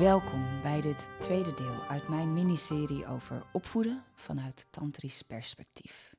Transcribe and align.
Welkom 0.00 0.62
bij 0.62 0.80
dit 0.80 1.10
tweede 1.18 1.54
deel 1.54 1.82
uit 1.88 2.08
mijn 2.08 2.32
miniserie 2.32 3.06
over 3.06 3.42
opvoeden 3.52 4.04
vanuit 4.14 4.66
tantrisch 4.70 5.22
perspectief. 5.22 6.14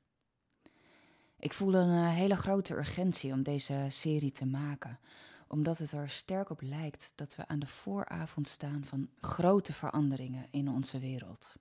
Ik 1.40 1.54
voel 1.54 1.74
een 1.74 2.06
eh, 2.06 2.14
hele 2.14 2.36
grote 2.36 2.74
urgentie 2.74 3.34
om 3.34 3.44
deze 3.44 3.86
serie 3.90 4.32
te 4.32 4.46
maken, 4.46 5.00
omdat 5.48 5.78
het 5.78 5.92
er 5.92 6.10
sterk 6.10 6.50
op 6.50 6.62
lijkt 6.62 7.14
dat 7.16 7.36
we 7.36 7.48
aan 7.48 7.60
de 7.60 7.68
vooravond 7.68 8.48
staan 8.48 8.86
van 8.86 9.10
grote 9.22 9.74
veranderingen 9.74 10.48
in 10.52 10.70
onze 10.70 11.00
wereld. 11.00 11.56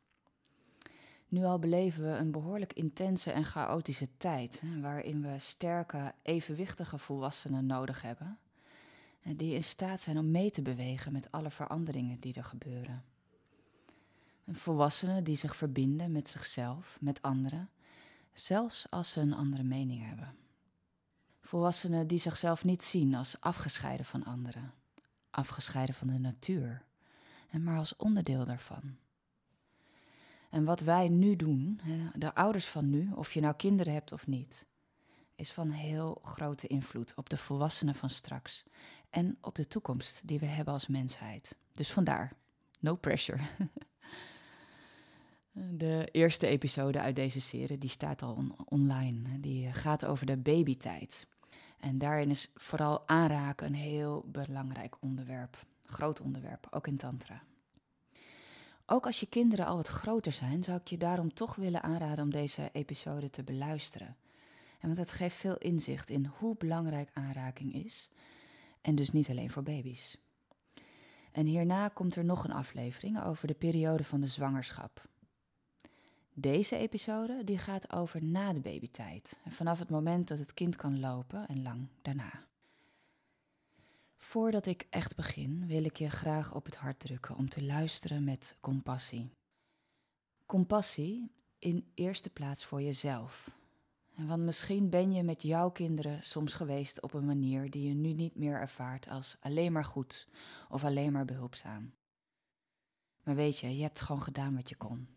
Nu 1.29 1.45
al 1.45 1.59
beleven 1.59 2.03
we 2.03 2.17
een 2.19 2.31
behoorlijk 2.31 2.73
intense 2.73 3.33
en 3.33 3.45
chaotische 3.45 4.09
tijd, 4.17 4.63
waarin 4.81 5.23
we 5.23 5.39
sterke, 5.39 6.15
evenwichtige 6.23 6.99
volwassenen 6.99 7.67
nodig 7.67 8.03
hebben 8.03 8.39
die 9.23 9.55
in 9.55 9.65
staat 9.65 10.01
zijn 10.01 10.19
om 10.19 10.31
mee 10.31 10.51
te 10.51 10.63
bewegen 10.63 11.13
met 11.13 11.33
alle 11.33 11.51
veranderingen 11.51 12.21
die 12.21 12.35
er 12.35 12.45
gebeuren. 12.45 13.05
Volwassenen 14.53 15.25
die 15.25 15.37
zich 15.37 15.57
verbinden 15.57 16.13
met 16.13 16.29
zichzelf, 16.29 16.99
met 17.01 17.23
anderen, 17.23 17.71
zelfs 18.33 18.91
als 18.91 19.13
ze 19.13 19.21
een 19.21 19.35
andere 19.35 19.63
mening 19.63 20.07
hebben. 20.07 20.35
Volwassenen 21.41 22.07
die 22.07 22.19
zichzelf 22.19 22.65
niet 22.65 22.83
zien 22.83 23.15
als 23.15 23.41
afgescheiden 23.41 24.07
van 24.07 24.25
anderen, 24.25 24.75
afgescheiden 25.31 25.95
van 25.95 26.09
de 26.09 26.19
natuur, 26.19 26.85
maar 27.61 27.79
als 27.79 27.97
onderdeel 27.97 28.45
daarvan. 28.45 28.97
En 30.51 30.65
wat 30.65 30.81
wij 30.81 31.09
nu 31.09 31.37
doen, 31.37 31.81
de 32.15 32.35
ouders 32.35 32.67
van 32.67 32.91
nu, 32.91 33.11
of 33.15 33.33
je 33.33 33.41
nou 33.41 33.55
kinderen 33.55 33.93
hebt 33.93 34.13
of 34.13 34.27
niet, 34.27 34.67
is 35.35 35.53
van 35.53 35.71
heel 35.71 36.19
grote 36.23 36.67
invloed 36.67 37.15
op 37.15 37.29
de 37.29 37.37
volwassenen 37.37 37.95
van 37.95 38.11
straks 38.11 38.65
en 39.11 39.39
op 39.41 39.55
de 39.55 39.69
toekomst 39.69 40.29
die 40.29 40.39
we 40.39 40.47
hebben 40.47 40.75
als 40.75 40.87
mensheid. 40.87 41.57
Dus 41.73 41.93
vandaar, 41.93 42.33
no 42.81 42.97
pressure. 42.97 43.43
De 45.53 46.09
eerste 46.13 46.47
episode 46.47 47.01
uit 47.01 47.17
deze 47.17 47.41
serie 47.41 47.79
die 47.79 47.91
staat 47.91 48.23
al 48.23 48.45
online. 48.65 49.41
Die 49.41 49.73
gaat 49.73 50.05
over 50.05 50.27
de 50.27 50.37
babytijd. 50.37 51.27
En 51.79 51.99
daarin 51.99 52.31
is 52.31 52.51
vooral 52.55 53.09
aanraken 53.09 53.67
een 53.67 53.75
heel 53.75 54.25
belangrijk 54.27 54.97
onderwerp. 55.01 55.67
Groot 55.85 56.21
onderwerp, 56.21 56.67
ook 56.71 56.87
in 56.87 56.97
Tantra. 56.97 57.43
Ook 58.87 59.07
als 59.07 59.21
je 59.21 59.27
kinderen 59.27 59.67
al 59.67 59.77
wat 59.77 59.89
groter 59.89 60.33
zijn, 60.33 60.65
zou 60.65 60.79
ik 60.79 60.89
je 60.89 60.97
daarom 60.97 61.35
toch 61.35 61.55
willen 61.55 61.83
aanraden 61.83 62.25
om 62.25 62.31
deze 62.31 62.71
episode 62.73 63.31
te 63.31 63.43
beluisteren. 63.43 64.17
En 64.79 64.87
want 64.87 64.99
het 64.99 65.13
geeft 65.13 65.37
veel 65.37 65.57
inzicht 65.57 66.11
in 66.11 66.33
hoe 66.39 66.57
belangrijk 66.57 67.11
aanraking 67.13 67.75
is. 67.85 68.11
En 68.81 68.95
dus 68.95 69.11
niet 69.11 69.31
alleen 69.31 69.51
voor 69.51 69.63
baby's. 69.63 70.17
En 71.33 71.47
hierna 71.47 71.89
komt 71.89 72.17
er 72.17 72.25
nog 72.25 72.45
een 72.45 72.53
aflevering 72.53 73.23
over 73.23 73.47
de 73.47 73.55
periode 73.55 74.05
van 74.05 74.21
de 74.21 74.27
zwangerschap. 74.27 75.09
Deze 76.35 76.77
episode 76.77 77.45
die 77.45 77.59
gaat 77.59 77.93
over 77.93 78.25
na 78.25 78.53
de 78.53 78.61
babytijd, 78.61 79.41
vanaf 79.49 79.79
het 79.79 79.91
moment 79.91 80.29
dat 80.29 80.39
het 80.39 80.55
kind 80.55 80.77
kan 80.77 81.01
lopen 81.01 81.47
en 81.49 81.63
lang 81.63 81.89
daarna. 82.03 82.47
Voordat 84.17 84.67
ik 84.67 84.87
echt 84.91 85.17
begin, 85.17 85.67
wil 85.67 85.85
ik 85.85 85.97
je 85.97 86.09
graag 86.09 86.55
op 86.55 86.65
het 86.65 86.77
hart 86.77 86.99
drukken 86.99 87.37
om 87.37 87.49
te 87.49 87.63
luisteren 87.63 88.25
met 88.25 88.57
compassie. 88.61 89.31
Compassie 90.47 91.31
in 91.59 91.91
eerste 91.95 92.31
plaats 92.31 92.65
voor 92.65 92.83
jezelf, 92.83 93.51
want 94.27 94.43
misschien 94.43 94.91
ben 94.91 95.13
je 95.13 95.23
met 95.23 95.43
jouw 95.43 95.71
kinderen 95.71 96.23
soms 96.23 96.55
geweest 96.55 97.03
op 97.03 97.15
een 97.15 97.27
manier 97.27 97.71
die 97.71 97.89
je 97.89 97.95
nu 97.95 98.13
niet 98.13 98.35
meer 98.35 98.61
ervaart 98.61 99.09
als 99.09 99.37
alleen 99.41 99.73
maar 99.73 99.85
goed 99.85 100.29
of 100.69 100.85
alleen 100.85 101.13
maar 101.13 101.25
behulpzaam. 101.25 101.93
Maar 103.23 103.35
weet 103.35 103.59
je, 103.59 103.77
je 103.77 103.83
hebt 103.83 104.01
gewoon 104.01 104.23
gedaan 104.23 104.57
wat 104.57 104.69
je 104.69 104.77
kon. 104.77 105.09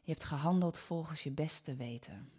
Je 0.00 0.12
hebt 0.12 0.24
gehandeld 0.24 0.78
volgens 0.78 1.22
je 1.22 1.30
beste 1.30 1.74
weten. 1.74 2.30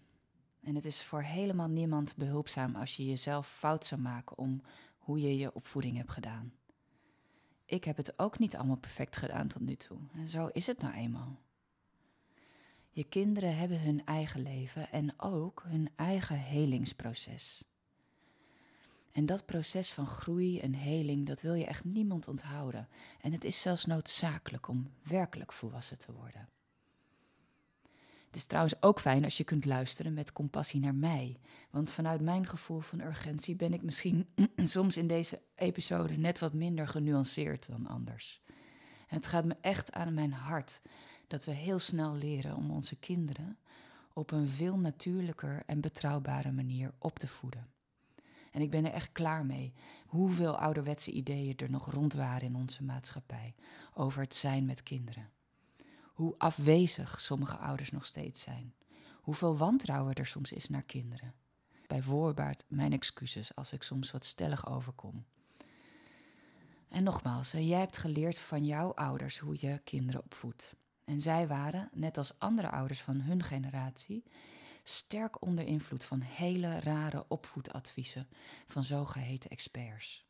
En 0.62 0.76
het 0.76 0.86
is 0.86 1.04
voor 1.04 1.22
helemaal 1.22 1.68
niemand 1.68 2.16
behulpzaam 2.16 2.76
als 2.76 2.96
je 2.96 3.06
jezelf 3.06 3.48
fout 3.48 3.86
zou 3.86 4.02
maken 4.02 4.38
om 4.38 4.62
hoe 4.98 5.22
je 5.22 5.38
je 5.38 5.54
opvoeding 5.54 5.98
hebt 5.98 6.12
gedaan. 6.12 6.54
Ik 7.66 7.84
heb 7.84 7.98
het 7.98 8.20
ook 8.20 8.40
niet 8.40 8.56
allemaal 8.56 8.78
perfect 8.78 9.18
gedaan 9.18 9.48
tot 9.48 9.62
nu 9.62 9.76
toe. 9.76 9.98
En 10.14 10.28
zo 10.28 10.48
is 10.48 10.68
het 10.68 10.82
nou 10.82 10.94
eenmaal. 10.94 11.40
Je 12.98 13.04
kinderen 13.04 13.58
hebben 13.58 13.82
hun 13.82 14.06
eigen 14.06 14.42
leven 14.42 14.92
en 14.92 15.14
ook 15.18 15.64
hun 15.68 15.90
eigen 15.96 16.38
helingsproces. 16.38 17.64
En 19.12 19.26
dat 19.26 19.46
proces 19.46 19.92
van 19.92 20.08
groei 20.08 20.60
en 20.60 20.74
heling, 20.74 21.28
dat 21.28 21.42
wil 21.42 21.54
je 21.54 21.66
echt 21.66 21.84
niemand 21.84 22.28
onthouden. 22.28 22.88
En 23.22 23.32
het 23.32 23.44
is 23.44 23.62
zelfs 23.62 23.86
noodzakelijk 23.86 24.68
om 24.68 24.92
werkelijk 25.04 25.54
volwassen 25.54 26.00
te 26.00 26.12
worden. 26.12 26.50
Het 28.26 28.36
is 28.36 28.46
trouwens 28.46 28.82
ook 28.82 29.00
fijn 29.00 29.24
als 29.24 29.38
je 29.38 29.44
kunt 29.44 29.66
luisteren 29.66 30.14
met 30.14 30.34
compassie 30.34 30.80
naar 30.80 30.96
mij. 30.96 31.38
Want 31.70 31.92
vanuit 31.92 32.22
mijn 32.22 32.48
gevoel 32.48 32.80
van 32.80 33.02
urgentie 33.02 33.56
ben 33.56 33.74
ik 33.74 33.82
misschien 33.82 34.28
soms 34.56 34.98
in 34.98 35.08
deze 35.08 35.42
episode 35.56 36.18
net 36.18 36.40
wat 36.40 36.54
minder 36.54 36.88
genuanceerd 36.88 37.68
dan 37.68 37.88
anders. 37.88 38.42
Het 39.08 39.28
gaat 39.28 39.46
me 39.46 39.56
echt 39.62 39.92
aan 39.92 40.14
mijn 40.14 40.34
hart 40.34 40.82
dat 41.28 41.46
we 41.46 41.52
heel 41.52 41.80
snel 41.80 42.16
leren 42.16 42.56
om 42.56 42.72
onze 42.72 42.96
kinderen 42.96 43.58
op 44.14 44.32
een 44.32 44.48
veel 44.48 44.80
natuurlijker 44.80 45.64
en 45.66 45.82
betrouwbare 45.82 46.52
manier 46.52 46.94
op 46.98 47.20
te 47.20 47.28
voeden. 47.28 47.68
En 48.52 48.62
ik 48.62 48.70
ben 48.72 48.86
er 48.86 48.92
echt 48.92 49.12
klaar 49.12 49.46
mee 49.46 49.74
hoeveel 50.06 50.58
ouderwetse 50.58 51.12
ideeën 51.12 51.58
er 51.58 51.70
nog 51.70 51.92
rond 51.92 52.14
waren 52.14 52.48
in 52.48 52.56
onze 52.56 52.84
maatschappij 52.84 53.56
over 53.94 54.22
het 54.22 54.36
zijn 54.36 54.66
met 54.66 54.84
kinderen. 54.84 55.30
Hoe 56.04 56.36
afwezig 56.38 57.22
sommige 57.22 57.58
ouders 57.58 57.92
nog 57.92 58.06
steeds 58.06 58.42
zijn. 58.42 58.74
Hoeveel 59.22 59.58
wantrouwen 59.58 60.14
er 60.14 60.26
soms 60.26 60.52
is 60.52 60.70
naar 60.70 60.84
kinderen. 60.84 61.34
Bij 61.88 62.02
voorbaat 62.02 62.64
mijn 62.68 62.94
excuses 62.94 63.56
als 63.56 63.74
ik 63.74 63.84
soms 63.84 64.12
wat 64.12 64.26
stellig 64.26 64.70
overkom. 64.70 65.26
En 66.90 67.04
nogmaals, 67.04 67.52
jij 67.52 67.80
hebt 67.80 67.98
geleerd 67.98 68.40
van 68.40 68.66
jouw 68.66 68.94
ouders 68.94 69.38
hoe 69.38 69.56
je 69.60 69.82
kinderen 69.84 70.24
opvoedt. 70.24 70.76
En 71.08 71.22
zij 71.22 71.48
waren, 71.48 71.90
net 71.94 72.18
als 72.18 72.40
andere 72.40 72.70
ouders 72.70 73.02
van 73.02 73.22
hun 73.22 73.44
generatie, 73.44 74.24
sterk 74.84 75.42
onder 75.42 75.66
invloed 75.66 76.06
van 76.06 76.22
hele 76.22 76.80
rare 76.80 77.26
opvoedadviezen 77.28 78.28
van 78.68 78.84
zogeheten 78.84 79.50
experts. 79.50 80.26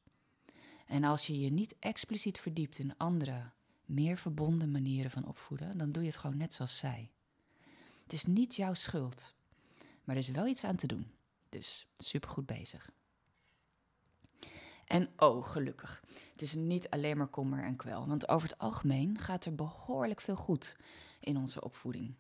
En 0.86 1.04
als 1.04 1.28
je 1.28 1.40
je 1.40 1.50
niet 1.50 1.76
expliciet 1.80 2.40
verdiept 2.40 2.80
in 2.80 2.98
andere, 2.98 3.52
meer 3.86 4.18
verbonden 4.18 4.72
manieren 4.72 5.12
van 5.12 5.26
opvoeden, 5.28 5.78
dan 5.78 5.92
doe 5.92 6.04
je 6.04 6.10
het 6.10 6.18
gewoon 6.18 6.38
net 6.38 6.54
zoals 6.54 6.78
zij. 6.78 7.12
Het 8.04 8.14
is 8.14 8.26
niet 8.26 8.56
jouw 8.56 8.74
schuld, 8.74 9.34
maar 10.04 10.16
er 10.16 10.22
is 10.22 10.30
wel 10.30 10.48
iets 10.48 10.64
aan 10.64 10.76
te 10.76 10.88
doen. 10.88 11.12
Dus 11.50 11.88
supergoed 11.98 12.46
bezig. 12.46 12.90
En 14.88 15.10
oh, 15.18 15.48
gelukkig. 15.48 16.04
Het 16.32 16.42
is 16.42 16.56
niet 16.56 16.90
alleen 16.90 17.18
maar 17.18 17.28
kommer 17.28 17.64
en 17.64 17.76
kwel, 17.76 18.08
want 18.08 18.30
over 18.30 18.50
het 18.50 18.58
algemeen 18.58 19.18
gaat 19.18 19.46
er 19.46 19.56
behoorlijk 19.56 20.22
veel 20.22 20.36
goed 20.36 20.78
in 21.20 21.38
onze 21.38 21.62
opvoeding. 21.62 22.16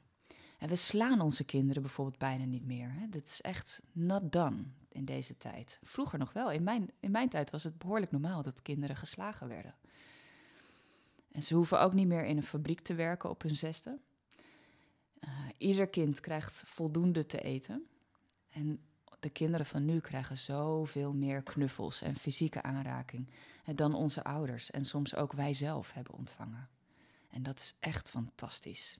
En 0.57 0.69
we 0.69 0.75
slaan 0.75 1.22
onze 1.22 1.44
kinderen 1.44 1.81
bijvoorbeeld 1.81 2.17
bijna 2.17 2.44
niet 2.44 2.66
meer. 2.66 2.91
Hè? 2.91 3.09
Dat 3.09 3.25
is 3.25 3.41
echt 3.41 3.81
not 3.91 4.31
done 4.31 4.63
in 4.91 5.06
deze 5.06 5.38
tijd. 5.38 5.79
Vroeger 5.83 6.19
nog 6.19 6.33
wel. 6.33 6.51
In 6.51 6.63
mijn, 6.63 6.91
in 7.00 7.12
mijn 7.12 7.30
tijd 7.30 7.50
was 7.50 7.63
het 7.63 7.77
behoorlijk 7.77 8.12
normaal 8.12 8.44
dat 8.44 8.62
kinderen 8.62 8.95
geslagen 8.95 9.47
werden. 9.47 9.75
En 11.31 11.44
ze 11.44 11.56
hoeven 11.56 11.80
ook 11.80 11.94
niet 11.94 12.07
meer 12.07 12.25
in 12.25 12.38
een 12.38 12.44
fabriek 12.44 12.80
te 12.80 12.94
werken 12.94 13.30
op 13.30 13.41
hun 13.41 13.56
zesde. 13.56 14.00
Uh, 15.19 15.30
ieder 15.57 15.88
kind 15.88 16.19
krijgt 16.19 16.63
voldoende 16.65 17.25
te 17.25 17.41
eten. 17.41 17.88
En 18.50 18.80
de 19.19 19.29
kinderen 19.29 19.65
van 19.65 19.85
nu 19.85 19.99
krijgen 19.99 20.37
zoveel 20.37 21.13
meer 21.13 21.43
knuffels 21.43 22.01
en 22.01 22.15
fysieke 22.15 22.61
aanraking 22.61 23.29
dan 23.75 23.93
onze 23.93 24.23
ouders 24.23 24.71
en 24.71 24.85
soms 24.85 25.15
ook 25.15 25.33
wij 25.33 25.53
zelf 25.53 25.93
hebben 25.93 26.13
ontvangen. 26.13 26.69
En 27.29 27.43
dat 27.43 27.59
is 27.59 27.75
echt 27.79 28.09
fantastisch. 28.09 28.99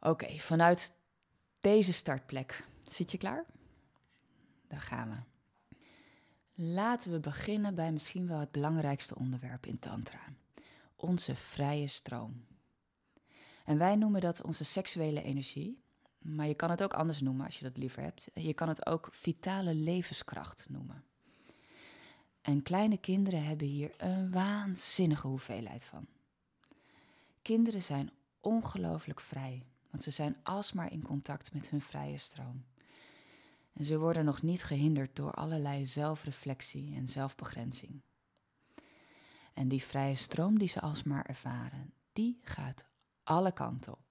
Oké, 0.00 0.38
vanuit 0.38 0.92
deze 1.60 1.92
startplek, 1.92 2.64
zit 2.84 3.10
je 3.10 3.18
klaar? 3.18 3.44
Daar 4.68 4.80
gaan 4.80 5.10
we. 5.10 5.16
Laten 6.54 7.10
we 7.10 7.20
beginnen 7.20 7.74
bij 7.74 7.92
misschien 7.92 8.26
wel 8.26 8.38
het 8.38 8.50
belangrijkste 8.50 9.14
onderwerp 9.14 9.66
in 9.66 9.78
Tantra: 9.78 10.20
onze 10.96 11.34
vrije 11.34 11.86
stroom. 11.86 12.46
En 13.64 13.78
wij 13.78 13.96
noemen 13.96 14.20
dat 14.20 14.42
onze 14.42 14.64
seksuele 14.64 15.22
energie, 15.22 15.82
maar 16.18 16.46
je 16.46 16.54
kan 16.54 16.70
het 16.70 16.82
ook 16.82 16.92
anders 16.92 17.20
noemen 17.20 17.46
als 17.46 17.58
je 17.58 17.64
dat 17.64 17.76
liever 17.76 18.02
hebt. 18.02 18.28
Je 18.34 18.54
kan 18.54 18.68
het 18.68 18.86
ook 18.86 19.08
vitale 19.10 19.74
levenskracht 19.74 20.66
noemen. 20.68 21.04
En 22.40 22.62
kleine 22.62 22.98
kinderen 22.98 23.44
hebben 23.44 23.66
hier 23.66 23.90
een 23.96 24.30
waanzinnige 24.30 25.26
hoeveelheid 25.26 25.84
van. 25.84 26.06
Kinderen 27.42 27.82
zijn 27.82 28.10
ongelooflijk 28.40 29.20
vrij, 29.20 29.66
want 29.90 30.02
ze 30.02 30.10
zijn 30.10 30.36
alsmaar 30.42 30.92
in 30.92 31.02
contact 31.02 31.52
met 31.52 31.70
hun 31.70 31.80
vrije 31.80 32.18
stroom. 32.18 32.64
En 33.72 33.84
ze 33.84 33.98
worden 33.98 34.24
nog 34.24 34.42
niet 34.42 34.62
gehinderd 34.62 35.16
door 35.16 35.32
allerlei 35.32 35.86
zelfreflectie 35.86 36.94
en 36.94 37.08
zelfbegrenzing. 37.08 38.02
En 39.54 39.68
die 39.68 39.82
vrije 39.82 40.14
stroom 40.14 40.58
die 40.58 40.68
ze 40.68 40.80
alsmaar 40.80 41.26
ervaren, 41.26 41.92
die 42.12 42.38
gaat 42.42 42.86
alle 43.24 43.52
kanten 43.52 43.92
op. 43.92 44.07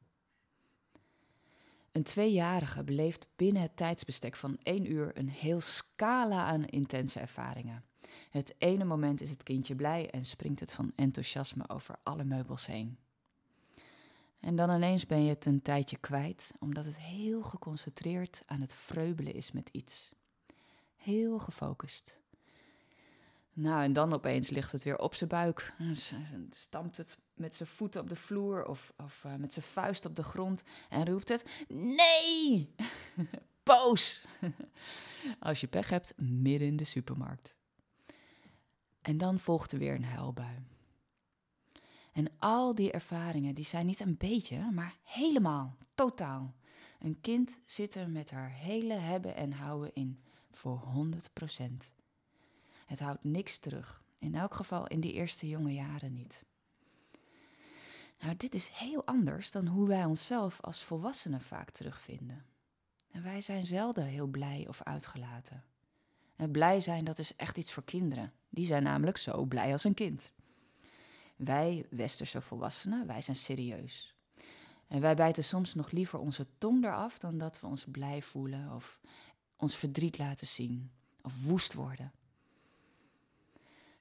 Een 1.97 2.03
tweejarige 2.03 2.83
beleeft 2.83 3.27
binnen 3.35 3.61
het 3.61 3.77
tijdsbestek 3.77 4.35
van 4.35 4.57
één 4.63 4.91
uur 4.91 5.17
een 5.17 5.29
heel 5.29 5.61
scala 5.61 6.45
aan 6.45 6.65
intense 6.65 7.19
ervaringen. 7.19 7.83
Het 8.29 8.55
ene 8.57 8.83
moment 8.83 9.21
is 9.21 9.29
het 9.29 9.43
kindje 9.43 9.75
blij 9.75 10.09
en 10.09 10.25
springt 10.25 10.59
het 10.59 10.73
van 10.73 10.91
enthousiasme 10.95 11.69
over 11.69 11.95
alle 12.03 12.23
meubels 12.23 12.65
heen. 12.65 12.97
En 14.39 14.55
dan 14.55 14.69
ineens 14.69 15.05
ben 15.05 15.23
je 15.23 15.29
het 15.29 15.45
een 15.45 15.61
tijdje 15.61 15.97
kwijt, 15.97 16.53
omdat 16.59 16.85
het 16.85 16.97
heel 16.97 17.43
geconcentreerd 17.43 18.43
aan 18.45 18.61
het 18.61 18.73
vreubelen 18.73 19.33
is 19.33 19.51
met 19.51 19.69
iets. 19.71 20.11
Heel 20.95 21.39
gefocust. 21.39 22.19
Nou, 23.57 23.83
en 23.83 23.93
dan 23.93 24.13
opeens 24.13 24.49
ligt 24.49 24.71
het 24.71 24.83
weer 24.83 24.97
op 24.97 25.15
zijn 25.15 25.29
buik. 25.29 25.73
Stampt 26.49 26.97
het 26.97 27.17
met 27.33 27.55
zijn 27.55 27.69
voeten 27.69 28.01
op 28.01 28.09
de 28.09 28.15
vloer 28.15 28.65
of, 28.65 28.93
of 28.97 29.23
uh, 29.23 29.35
met 29.35 29.53
zijn 29.53 29.65
vuist 29.65 30.05
op 30.05 30.15
de 30.15 30.23
grond 30.23 30.63
en 30.89 31.05
roept 31.05 31.29
het: 31.29 31.45
Nee! 31.67 32.75
Boos! 33.63 34.25
Als 35.39 35.61
je 35.61 35.67
pech 35.67 35.89
hebt, 35.89 36.13
midden 36.17 36.67
in 36.67 36.77
de 36.77 36.83
supermarkt. 36.83 37.55
En 39.01 39.17
dan 39.17 39.39
volgt 39.39 39.71
er 39.71 39.79
weer 39.79 39.95
een 39.95 40.05
huilbui. 40.05 40.65
En 42.13 42.31
al 42.39 42.75
die 42.75 42.91
ervaringen, 42.91 43.55
die 43.55 43.65
zijn 43.65 43.85
niet 43.85 43.99
een 43.99 44.17
beetje, 44.17 44.71
maar 44.71 44.95
helemaal, 45.03 45.77
totaal. 45.95 46.55
Een 46.99 47.21
kind 47.21 47.59
zit 47.65 47.95
er 47.95 48.09
met 48.09 48.31
haar 48.31 48.49
hele 48.49 48.93
hebben 48.93 49.35
en 49.35 49.51
houden 49.51 49.93
in 49.93 50.19
voor 50.51 50.77
100 50.77 51.33
procent. 51.33 51.95
Het 52.87 52.99
houdt 52.99 53.23
niks 53.23 53.57
terug. 53.57 54.03
In 54.19 54.35
elk 54.35 54.53
geval 54.53 54.87
in 54.87 54.99
die 54.99 55.13
eerste 55.13 55.47
jonge 55.47 55.73
jaren 55.73 56.13
niet. 56.13 56.45
Nou, 58.19 58.35
dit 58.37 58.53
is 58.53 58.67
heel 58.67 59.05
anders 59.05 59.51
dan 59.51 59.67
hoe 59.67 59.87
wij 59.87 60.05
onszelf 60.05 60.61
als 60.61 60.83
volwassenen 60.83 61.41
vaak 61.41 61.69
terugvinden. 61.69 62.45
En 63.11 63.23
wij 63.23 63.41
zijn 63.41 63.65
zelden 63.65 64.05
heel 64.05 64.27
blij 64.27 64.65
of 64.67 64.81
uitgelaten. 64.83 65.63
Het 66.35 66.51
blij 66.51 66.81
zijn, 66.81 67.05
dat 67.05 67.19
is 67.19 67.35
echt 67.35 67.57
iets 67.57 67.71
voor 67.71 67.83
kinderen. 67.83 68.33
Die 68.49 68.65
zijn 68.65 68.83
namelijk 68.83 69.17
zo 69.17 69.45
blij 69.45 69.71
als 69.71 69.83
een 69.83 69.93
kind. 69.93 70.33
Wij, 71.35 71.85
westerse 71.89 72.41
volwassenen, 72.41 73.07
wij 73.07 73.21
zijn 73.21 73.37
serieus. 73.37 74.15
En 74.87 75.01
wij 75.01 75.15
bijten 75.15 75.43
soms 75.43 75.73
nog 75.73 75.91
liever 75.91 76.19
onze 76.19 76.47
tong 76.57 76.83
eraf 76.83 77.17
dan 77.17 77.37
dat 77.37 77.59
we 77.59 77.67
ons 77.67 77.85
blij 77.91 78.21
voelen 78.21 78.75
of 78.75 78.99
ons 79.55 79.75
verdriet 79.75 80.17
laten 80.17 80.47
zien 80.47 80.91
of 81.21 81.43
woest 81.43 81.73
worden. 81.73 82.11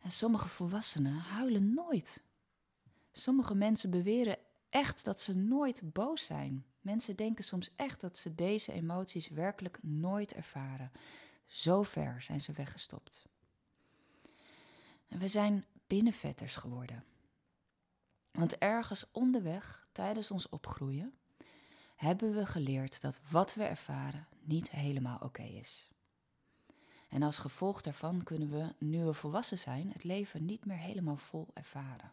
En 0.07 0.13
sommige 0.13 0.49
volwassenen 0.49 1.13
huilen 1.13 1.75
nooit. 1.75 2.23
Sommige 3.13 3.55
mensen 3.55 3.91
beweren 3.91 4.39
echt 4.71 5.05
dat 5.05 5.21
ze 5.21 5.37
nooit 5.37 5.93
boos 5.93 6.25
zijn. 6.25 6.67
Mensen 6.81 7.17
denken 7.17 7.45
soms 7.45 7.71
echt 7.77 8.01
dat 8.01 8.19
ze 8.19 8.35
deze 8.35 8.73
emoties 8.73 9.29
werkelijk 9.29 9.79
nooit 9.83 10.33
ervaren. 10.33 10.93
Zo 11.47 11.83
ver 11.83 12.23
zijn 12.23 12.41
ze 12.41 12.53
weggestopt. 12.53 13.27
En 15.09 15.19
we 15.19 15.29
zijn 15.29 15.65
binnenvetters 15.87 16.57
geworden. 16.57 17.05
Want 18.31 18.59
ergens 18.59 19.11
onderweg, 19.13 19.89
tijdens 19.93 20.31
ons 20.31 20.49
opgroeien, 20.49 21.15
hebben 21.97 22.35
we 22.35 22.47
geleerd 22.47 23.01
dat 23.01 23.21
wat 23.31 23.55
we 23.55 23.65
ervaren 23.65 24.27
niet 24.41 24.71
helemaal 24.71 25.19
oké 25.19 25.43
is. 25.43 25.91
En 27.17 27.23
als 27.23 27.39
gevolg 27.39 27.81
daarvan 27.81 28.23
kunnen 28.23 28.51
we, 28.51 28.75
nu 28.79 29.05
we 29.05 29.13
volwassen 29.13 29.59
zijn, 29.59 29.91
het 29.93 30.05
leven 30.05 30.45
niet 30.45 30.65
meer 30.65 30.77
helemaal 30.77 31.17
vol 31.17 31.49
ervaren. 31.55 32.13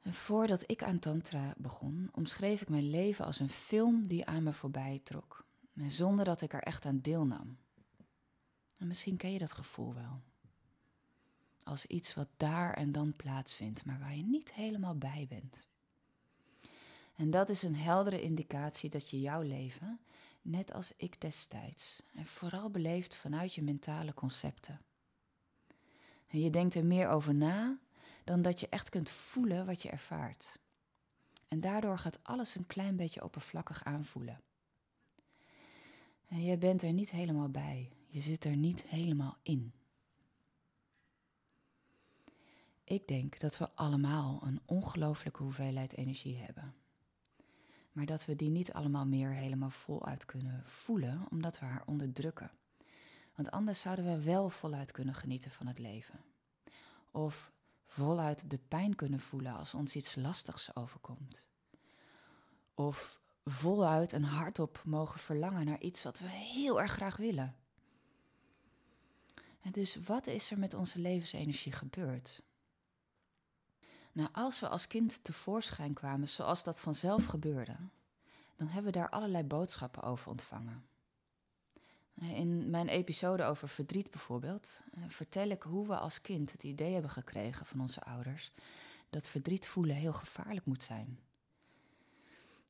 En 0.00 0.14
voordat 0.14 0.70
ik 0.70 0.82
aan 0.82 0.98
Tantra 0.98 1.54
begon, 1.56 2.08
omschreef 2.12 2.60
ik 2.60 2.68
mijn 2.68 2.90
leven 2.90 3.24
als 3.24 3.40
een 3.40 3.50
film 3.50 4.06
die 4.06 4.26
aan 4.26 4.42
me 4.42 4.52
voorbij 4.52 5.00
trok, 5.02 5.44
zonder 5.86 6.24
dat 6.24 6.40
ik 6.40 6.52
er 6.52 6.62
echt 6.62 6.84
aan 6.84 7.00
deelnam. 7.00 7.58
En 8.76 8.86
misschien 8.86 9.16
ken 9.16 9.32
je 9.32 9.38
dat 9.38 9.52
gevoel 9.52 9.94
wel. 9.94 10.20
Als 11.62 11.86
iets 11.86 12.14
wat 12.14 12.28
daar 12.36 12.74
en 12.74 12.92
dan 12.92 13.16
plaatsvindt, 13.16 13.84
maar 13.84 13.98
waar 13.98 14.16
je 14.16 14.24
niet 14.24 14.52
helemaal 14.52 14.96
bij 14.96 15.26
bent. 15.28 15.68
En 17.16 17.30
dat 17.30 17.48
is 17.48 17.62
een 17.62 17.76
heldere 17.76 18.22
indicatie 18.22 18.90
dat 18.90 19.10
je 19.10 19.20
jouw 19.20 19.42
leven 19.42 20.00
net 20.42 20.72
als 20.72 20.92
ik 20.96 21.20
destijds, 21.20 22.02
en 22.14 22.26
vooral 22.26 22.70
beleefd 22.70 23.16
vanuit 23.16 23.54
je 23.54 23.62
mentale 23.62 24.14
concepten. 24.14 24.80
En 26.26 26.40
je 26.40 26.50
denkt 26.50 26.74
er 26.74 26.84
meer 26.84 27.08
over 27.08 27.34
na 27.34 27.78
dan 28.24 28.42
dat 28.42 28.60
je 28.60 28.68
echt 28.68 28.88
kunt 28.88 29.10
voelen 29.10 29.66
wat 29.66 29.82
je 29.82 29.90
ervaart. 29.90 30.58
En 31.48 31.60
daardoor 31.60 31.98
gaat 31.98 32.24
alles 32.24 32.54
een 32.54 32.66
klein 32.66 32.96
beetje 32.96 33.24
oppervlakkig 33.24 33.84
aanvoelen. 33.84 34.40
En 36.28 36.42
je 36.42 36.58
bent 36.58 36.82
er 36.82 36.92
niet 36.92 37.10
helemaal 37.10 37.48
bij, 37.48 37.90
je 38.06 38.20
zit 38.20 38.44
er 38.44 38.56
niet 38.56 38.82
helemaal 38.82 39.36
in. 39.42 39.72
Ik 42.84 43.08
denk 43.08 43.40
dat 43.40 43.58
we 43.58 43.70
allemaal 43.74 44.40
een 44.42 44.60
ongelooflijke 44.64 45.42
hoeveelheid 45.42 45.96
energie 45.96 46.36
hebben 46.36 46.74
maar 47.92 48.06
dat 48.06 48.24
we 48.24 48.36
die 48.36 48.50
niet 48.50 48.72
allemaal 48.72 49.06
meer 49.06 49.30
helemaal 49.30 49.70
voluit 49.70 50.24
kunnen 50.24 50.62
voelen, 50.66 51.26
omdat 51.30 51.58
we 51.58 51.66
haar 51.66 51.82
onderdrukken. 51.86 52.50
Want 53.34 53.50
anders 53.50 53.80
zouden 53.80 54.04
we 54.04 54.22
wel 54.22 54.50
voluit 54.50 54.92
kunnen 54.92 55.14
genieten 55.14 55.50
van 55.50 55.66
het 55.66 55.78
leven. 55.78 56.20
Of 57.10 57.52
voluit 57.86 58.50
de 58.50 58.58
pijn 58.68 58.94
kunnen 58.94 59.20
voelen 59.20 59.54
als 59.54 59.74
ons 59.74 59.96
iets 59.96 60.14
lastigs 60.14 60.76
overkomt. 60.76 61.46
Of 62.74 63.20
voluit 63.44 64.12
en 64.12 64.22
hardop 64.22 64.82
mogen 64.84 65.20
verlangen 65.20 65.64
naar 65.64 65.80
iets 65.80 66.02
wat 66.02 66.18
we 66.18 66.28
heel 66.28 66.80
erg 66.80 66.92
graag 66.92 67.16
willen. 67.16 67.56
En 69.60 69.72
dus 69.72 69.96
wat 69.96 70.26
is 70.26 70.50
er 70.50 70.58
met 70.58 70.74
onze 70.74 70.98
levensenergie 70.98 71.72
gebeurd? 71.72 72.42
Nou, 74.12 74.28
als 74.32 74.60
we 74.60 74.68
als 74.68 74.86
kind 74.86 75.24
tevoorschijn 75.24 75.94
kwamen 75.94 76.28
zoals 76.28 76.64
dat 76.64 76.80
vanzelf 76.80 77.24
gebeurde, 77.24 77.76
dan 78.56 78.66
hebben 78.66 78.92
we 78.92 78.98
daar 78.98 79.10
allerlei 79.10 79.44
boodschappen 79.44 80.02
over 80.02 80.30
ontvangen. 80.30 80.84
In 82.14 82.70
mijn 82.70 82.88
episode 82.88 83.44
over 83.44 83.68
verdriet 83.68 84.10
bijvoorbeeld 84.10 84.82
eh, 84.92 85.02
vertel 85.08 85.48
ik 85.48 85.62
hoe 85.62 85.86
we 85.86 85.96
als 85.96 86.20
kind 86.20 86.52
het 86.52 86.62
idee 86.62 86.92
hebben 86.92 87.10
gekregen 87.10 87.66
van 87.66 87.80
onze 87.80 88.02
ouders 88.02 88.52
dat 89.10 89.28
verdriet 89.28 89.66
voelen 89.66 89.96
heel 89.96 90.12
gevaarlijk 90.12 90.66
moet 90.66 90.82
zijn. 90.82 91.18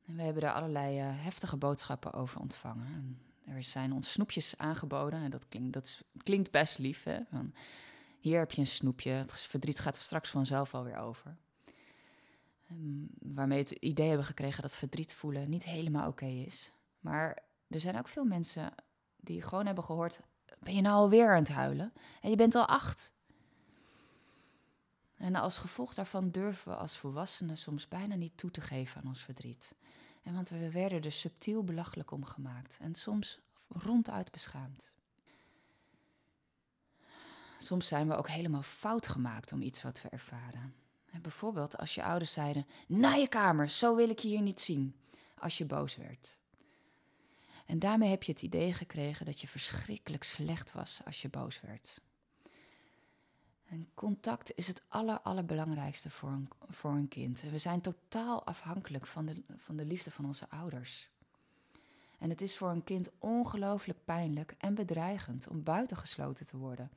We 0.04 0.22
hebben 0.22 0.42
daar 0.42 0.52
allerlei 0.52 1.00
uh, 1.00 1.08
heftige 1.10 1.56
boodschappen 1.56 2.12
over 2.12 2.40
ontvangen. 2.40 3.18
er 3.44 3.62
zijn 3.62 3.92
ons 3.92 4.12
snoepjes 4.12 4.58
aangeboden 4.58 5.22
en 5.22 5.30
dat 5.30 5.48
klinkt, 5.48 5.72
dat 5.72 6.02
klinkt 6.22 6.50
best 6.50 6.78
lief. 6.78 7.02
Hè? 7.02 7.18
Hier 8.20 8.38
heb 8.38 8.52
je 8.52 8.60
een 8.60 8.66
snoepje, 8.66 9.10
het 9.10 9.32
verdriet 9.32 9.78
gaat 9.78 9.96
straks 9.96 10.30
vanzelf 10.30 10.74
alweer 10.74 10.96
over. 10.96 11.36
Um, 12.70 13.08
waarmee 13.18 13.58
het 13.58 13.70
idee 13.70 14.08
hebben 14.08 14.26
gekregen 14.26 14.62
dat 14.62 14.76
verdriet 14.76 15.14
voelen 15.14 15.50
niet 15.50 15.64
helemaal 15.64 16.08
oké 16.08 16.26
is. 16.26 16.70
Maar 17.00 17.38
er 17.68 17.80
zijn 17.80 17.98
ook 17.98 18.08
veel 18.08 18.24
mensen 18.24 18.74
die 19.16 19.42
gewoon 19.42 19.66
hebben 19.66 19.84
gehoord: 19.84 20.20
ben 20.58 20.74
je 20.74 20.80
nou 20.80 20.94
alweer 20.94 21.30
aan 21.30 21.42
het 21.42 21.48
huilen? 21.48 21.92
En 22.20 22.30
je 22.30 22.36
bent 22.36 22.54
al 22.54 22.66
acht. 22.66 23.12
En 25.16 25.34
als 25.34 25.56
gevolg 25.56 25.94
daarvan 25.94 26.30
durven 26.30 26.72
we 26.72 26.78
als 26.78 26.96
volwassenen 26.96 27.58
soms 27.58 27.88
bijna 27.88 28.14
niet 28.14 28.36
toe 28.36 28.50
te 28.50 28.60
geven 28.60 29.00
aan 29.00 29.08
ons 29.08 29.22
verdriet. 29.22 29.74
En 30.22 30.34
want 30.34 30.48
we 30.48 30.70
werden 30.70 31.02
er 31.02 31.12
subtiel 31.12 31.64
belachelijk 31.64 32.10
om 32.10 32.24
gemaakt 32.24 32.78
en 32.80 32.94
soms 32.94 33.40
ronduit 33.68 34.30
beschaamd. 34.30 34.94
Soms 37.62 37.86
zijn 37.86 38.08
we 38.08 38.16
ook 38.16 38.28
helemaal 38.28 38.62
fout 38.62 39.08
gemaakt 39.08 39.52
om 39.52 39.62
iets 39.62 39.82
wat 39.82 40.02
we 40.02 40.08
ervaren. 40.08 40.74
bijvoorbeeld 41.22 41.76
als 41.76 41.94
je 41.94 42.02
ouders 42.02 42.32
zeiden: 42.32 42.66
Naar 42.86 43.18
je 43.18 43.28
kamer, 43.28 43.68
zo 43.68 43.96
wil 43.96 44.08
ik 44.08 44.18
je 44.18 44.28
hier 44.28 44.42
niet 44.42 44.60
zien. 44.60 44.94
Als 45.38 45.58
je 45.58 45.66
boos 45.66 45.96
werd. 45.96 46.36
En 47.66 47.78
daarmee 47.78 48.10
heb 48.10 48.22
je 48.22 48.32
het 48.32 48.42
idee 48.42 48.72
gekregen 48.72 49.26
dat 49.26 49.40
je 49.40 49.48
verschrikkelijk 49.48 50.22
slecht 50.22 50.72
was 50.72 51.00
als 51.04 51.22
je 51.22 51.28
boos 51.28 51.60
werd. 51.60 52.00
En 53.66 53.90
contact 53.94 54.52
is 54.54 54.66
het 54.66 54.82
aller, 54.88 55.20
allerbelangrijkste 55.20 56.10
voor 56.10 56.30
een, 56.30 56.48
voor 56.68 56.90
een 56.90 57.08
kind. 57.08 57.40
We 57.40 57.58
zijn 57.58 57.80
totaal 57.80 58.46
afhankelijk 58.46 59.06
van 59.06 59.26
de, 59.26 59.42
van 59.56 59.76
de 59.76 59.84
liefde 59.84 60.10
van 60.10 60.24
onze 60.24 60.48
ouders. 60.48 61.10
En 62.18 62.30
het 62.30 62.40
is 62.40 62.56
voor 62.56 62.70
een 62.70 62.84
kind 62.84 63.10
ongelooflijk 63.18 63.98
pijnlijk 64.04 64.54
en 64.58 64.74
bedreigend 64.74 65.48
om 65.48 65.62
buitengesloten 65.62 66.46
te 66.46 66.56
worden 66.56 66.90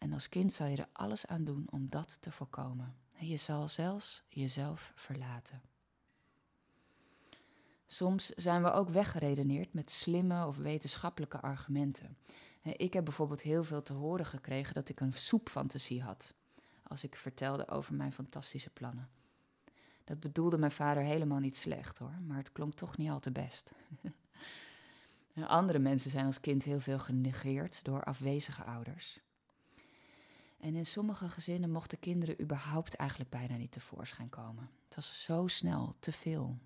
en 0.00 0.12
als 0.12 0.28
kind 0.28 0.52
zal 0.52 0.66
je 0.66 0.76
er 0.76 0.88
alles 0.92 1.26
aan 1.26 1.44
doen 1.44 1.66
om 1.70 1.88
dat 1.88 2.22
te 2.22 2.30
voorkomen. 2.30 2.94
En 3.16 3.26
je 3.26 3.36
zal 3.36 3.68
zelfs 3.68 4.22
jezelf 4.28 4.92
verlaten. 4.94 5.60
Soms 7.86 8.26
zijn 8.26 8.62
we 8.62 8.70
ook 8.70 8.88
weggeredeneerd 8.88 9.72
met 9.72 9.90
slimme 9.90 10.46
of 10.46 10.56
wetenschappelijke 10.56 11.40
argumenten. 11.40 12.16
Ik 12.62 12.92
heb 12.92 13.04
bijvoorbeeld 13.04 13.40
heel 13.40 13.64
veel 13.64 13.82
te 13.82 13.92
horen 13.92 14.26
gekregen 14.26 14.74
dat 14.74 14.88
ik 14.88 15.00
een 15.00 15.12
soepfantasie 15.12 16.02
had. 16.02 16.34
Als 16.82 17.04
ik 17.04 17.16
vertelde 17.16 17.68
over 17.68 17.94
mijn 17.94 18.12
fantastische 18.12 18.70
plannen. 18.70 19.08
Dat 20.04 20.20
bedoelde 20.20 20.58
mijn 20.58 20.70
vader 20.70 21.02
helemaal 21.02 21.38
niet 21.38 21.56
slecht 21.56 21.98
hoor, 21.98 22.14
maar 22.26 22.36
het 22.36 22.52
klonk 22.52 22.74
toch 22.74 22.96
niet 22.96 23.10
al 23.10 23.20
te 23.20 23.30
best. 23.30 23.72
Andere 25.46 25.78
mensen 25.78 26.10
zijn 26.10 26.26
als 26.26 26.40
kind 26.40 26.64
heel 26.64 26.80
veel 26.80 26.98
genegeerd 26.98 27.84
door 27.84 28.04
afwezige 28.04 28.64
ouders. 28.64 29.20
En 30.60 30.74
in 30.74 30.86
sommige 30.86 31.28
gezinnen 31.28 31.70
mochten 31.70 31.98
kinderen 31.98 32.40
überhaupt 32.40 32.94
eigenlijk 32.94 33.30
bijna 33.30 33.56
niet 33.56 33.72
tevoorschijn 33.72 34.28
komen. 34.28 34.70
Het 34.84 34.94
was 34.94 35.22
zo 35.22 35.46
snel, 35.46 35.96
te 36.00 36.12
veel. 36.12 36.58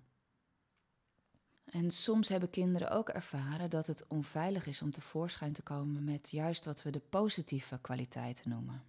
En 1.65 1.91
soms 1.91 2.29
hebben 2.29 2.49
kinderen 2.49 2.91
ook 2.91 3.09
ervaren 3.09 3.69
dat 3.69 3.87
het 3.87 4.07
onveilig 4.07 4.65
is 4.65 4.81
om 4.81 4.91
tevoorschijn 4.91 5.53
te 5.53 5.61
komen 5.61 6.03
met 6.03 6.31
juist 6.31 6.65
wat 6.65 6.83
we 6.83 6.89
de 6.89 6.99
positieve 6.99 7.79
kwaliteiten 7.81 8.49
noemen. 8.49 8.83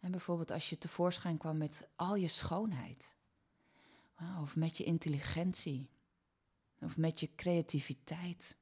En 0.00 0.10
bijvoorbeeld 0.10 0.50
als 0.50 0.70
je 0.70 0.78
tevoorschijn 0.78 1.36
kwam 1.36 1.56
met 1.56 1.88
al 1.96 2.14
je 2.14 2.28
schoonheid, 2.28 3.16
of 4.42 4.56
met 4.56 4.76
je 4.76 4.84
intelligentie, 4.84 5.88
of 6.80 6.96
met 6.96 7.20
je 7.20 7.34
creativiteit, 7.34 8.56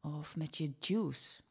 of 0.00 0.36
met 0.36 0.56
je 0.56 0.72
juice. 0.78 1.42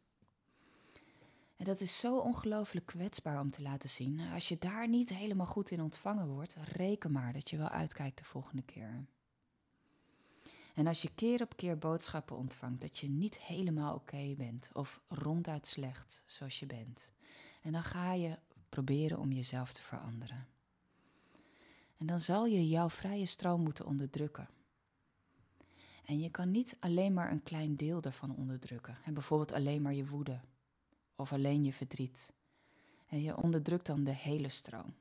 En 1.61 1.67
dat 1.67 1.81
is 1.81 1.99
zo 1.99 2.17
ongelooflijk 2.17 2.85
kwetsbaar 2.85 3.39
om 3.39 3.49
te 3.49 3.61
laten 3.61 3.89
zien. 3.89 4.19
Als 4.33 4.47
je 4.47 4.57
daar 4.57 4.87
niet 4.87 5.09
helemaal 5.09 5.45
goed 5.45 5.71
in 5.71 5.81
ontvangen 5.81 6.27
wordt, 6.27 6.55
reken 6.55 7.11
maar 7.11 7.33
dat 7.33 7.49
je 7.49 7.57
wel 7.57 7.69
uitkijkt 7.69 8.17
de 8.17 8.23
volgende 8.23 8.61
keer. 8.61 9.05
En 10.73 10.87
als 10.87 11.01
je 11.01 11.13
keer 11.15 11.41
op 11.41 11.55
keer 11.55 11.77
boodschappen 11.77 12.37
ontvangt 12.37 12.81
dat 12.81 12.97
je 12.97 13.09
niet 13.09 13.37
helemaal 13.37 13.95
oké 13.95 14.33
bent 14.37 14.69
of 14.73 15.01
ronduit 15.07 15.67
slecht 15.67 16.23
zoals 16.25 16.59
je 16.59 16.65
bent, 16.65 17.13
en 17.61 17.71
dan 17.71 17.83
ga 17.83 18.13
je 18.13 18.37
proberen 18.69 19.19
om 19.19 19.31
jezelf 19.31 19.73
te 19.73 19.81
veranderen. 19.81 20.47
En 21.97 22.05
dan 22.05 22.19
zal 22.19 22.45
je 22.45 22.67
jouw 22.67 22.89
vrije 22.89 23.25
stroom 23.25 23.61
moeten 23.61 23.85
onderdrukken. 23.85 24.49
En 26.05 26.19
je 26.19 26.29
kan 26.29 26.51
niet 26.51 26.77
alleen 26.79 27.13
maar 27.13 27.31
een 27.31 27.43
klein 27.43 27.75
deel 27.75 28.01
daarvan 28.01 28.35
onderdrukken. 28.35 28.97
En 29.03 29.13
bijvoorbeeld 29.13 29.51
alleen 29.51 29.81
maar 29.81 29.93
je 29.93 30.07
woede 30.07 30.39
of 31.21 31.33
alleen 31.33 31.63
je 31.63 31.73
verdriet. 31.73 32.33
En 33.07 33.21
je 33.21 33.37
onderdrukt 33.37 33.85
dan 33.85 34.03
de 34.03 34.15
hele 34.15 34.49
stroom. 34.49 34.93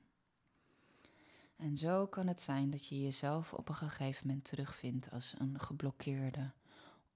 En 1.57 1.77
zo 1.77 2.07
kan 2.07 2.27
het 2.27 2.41
zijn 2.41 2.71
dat 2.71 2.87
je 2.87 3.01
jezelf 3.01 3.53
op 3.53 3.69
een 3.69 3.75
gegeven 3.75 4.27
moment 4.27 4.45
terugvindt 4.45 5.11
als 5.11 5.35
een 5.39 5.61
geblokkeerde, 5.61 6.51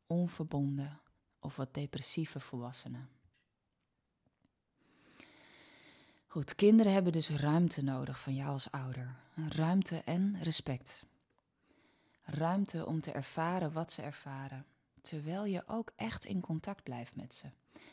onverbonden 0.06 1.00
of 1.38 1.56
wat 1.56 1.74
depressieve 1.74 2.40
volwassene. 2.40 2.98
Goed, 6.26 6.54
kinderen 6.54 6.92
hebben 6.92 7.12
dus 7.12 7.28
ruimte 7.28 7.82
nodig 7.82 8.20
van 8.20 8.34
jou 8.34 8.50
als 8.50 8.70
ouder. 8.70 9.16
Ruimte 9.48 10.02
en 10.04 10.42
respect. 10.42 11.04
Ruimte 12.22 12.86
om 12.86 13.00
te 13.00 13.12
ervaren 13.12 13.72
wat 13.72 13.92
ze 13.92 14.02
ervaren, 14.02 14.66
terwijl 15.04 15.44
je 15.44 15.62
ook 15.66 15.92
echt 15.96 16.24
in 16.24 16.40
contact 16.40 16.82
blijft 16.82 17.16
met 17.16 17.34
ze. 17.34 17.46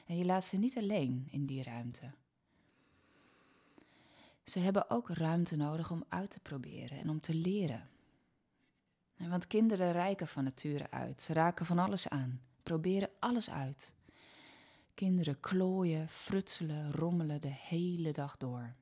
En 0.06 0.18
je 0.18 0.26
laat 0.26 0.46
ze 0.46 0.58
niet 0.58 0.78
alleen 0.78 1.28
in 1.30 1.46
die 1.46 1.64
ruimte. 1.64 2.12
Ze 4.44 4.60
hebben 4.60 4.90
ook 4.90 5.10
ruimte 5.10 5.56
nodig 5.56 5.92
om 5.92 6.04
uit 6.10 6.30
te 6.30 6.40
proberen 6.40 6.98
en 6.98 7.10
om 7.10 7.22
te 7.22 7.34
leren. 7.34 7.90
Want 9.18 9.48
kinderen 9.48 9.92
rijken 9.92 10.28
van 10.28 10.44
nature 10.44 10.92
uit. 10.92 11.22
Ze 11.22 11.34
raken 11.34 11.66
van 11.66 11.80
alles 11.80 12.10
aan, 12.10 12.42
proberen 12.64 13.10
alles 13.20 13.50
uit. 13.50 13.94
Kinderen 14.94 15.40
klooien, 15.40 16.10
frutselen, 16.10 16.92
rommelen 16.92 17.42
de 17.42 17.52
hele 17.52 18.12
dag 18.12 18.38
door. 18.38 18.76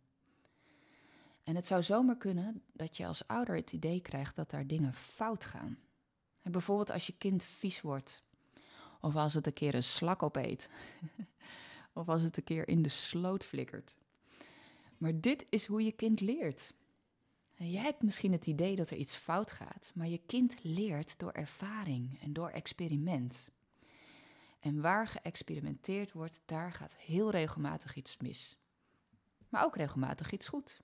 En 1.44 1.56
het 1.56 1.68
zou 1.68 1.84
zomaar 1.84 2.18
kunnen 2.18 2.64
dat 2.74 2.98
je 2.98 3.06
als 3.06 3.28
ouder 3.28 3.56
het 3.56 3.72
idee 3.72 4.02
krijgt 4.02 4.36
dat 4.36 4.50
daar 4.50 4.68
dingen 4.68 4.94
fout 4.94 5.46
gaan. 5.46 5.78
Bijvoorbeeld 6.50 6.92
als 6.92 7.08
je 7.08 7.14
kind 7.18 7.44
vies 7.44 7.82
wordt, 7.82 8.24
of 9.02 9.16
als 9.16 9.34
het 9.34 9.48
een 9.48 9.54
keer 9.54 9.76
een 9.76 9.84
slak 9.84 10.24
opeet, 10.24 10.70
of 11.94 12.10
als 12.10 12.22
het 12.22 12.38
een 12.38 12.44
keer 12.44 12.68
in 12.68 12.82
de 12.82 12.90
sloot 12.90 13.46
flikkert. 13.46 13.96
Maar 14.98 15.20
dit 15.20 15.46
is 15.50 15.66
hoe 15.66 15.84
je 15.84 15.92
kind 15.92 16.22
leert. 16.22 16.74
Jij 17.56 17.84
hebt 17.84 18.04
misschien 18.04 18.32
het 18.32 18.48
idee 18.48 18.76
dat 18.76 18.90
er 18.90 18.98
iets 18.98 19.16
fout 19.16 19.52
gaat, 19.52 19.92
maar 19.94 20.08
je 20.08 20.22
kind 20.26 20.64
leert 20.64 21.20
door 21.20 21.32
ervaring 21.32 22.22
en 22.22 22.34
door 22.34 22.50
experiment. 22.50 23.52
En 24.60 24.82
waar 24.82 25.08
geëxperimenteerd 25.08 26.12
wordt, 26.12 26.42
daar 26.46 26.72
gaat 26.72 26.96
heel 26.98 27.32
regelmatig 27.32 27.96
iets 27.96 28.18
mis. 28.18 28.58
Maar 29.50 29.66
ook 29.66 29.76
regelmatig 29.76 30.32
iets 30.32 30.48
goed. 30.48 30.82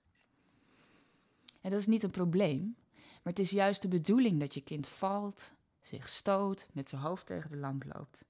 En 1.60 1.70
dat 1.70 1.80
is 1.80 1.86
niet 1.86 2.02
een 2.02 2.10
probleem, 2.10 2.76
maar 2.94 3.32
het 3.32 3.38
is 3.38 3.50
juist 3.50 3.82
de 3.82 3.88
bedoeling 3.88 4.40
dat 4.40 4.54
je 4.54 4.60
kind 4.60 4.88
valt, 4.88 5.52
zich 5.86 6.08
stoot, 6.08 6.68
met 6.72 6.88
zijn 6.88 7.00
hoofd 7.00 7.26
tegen 7.26 7.50
de 7.50 7.56
lamp 7.56 7.84
loopt. 7.94 8.24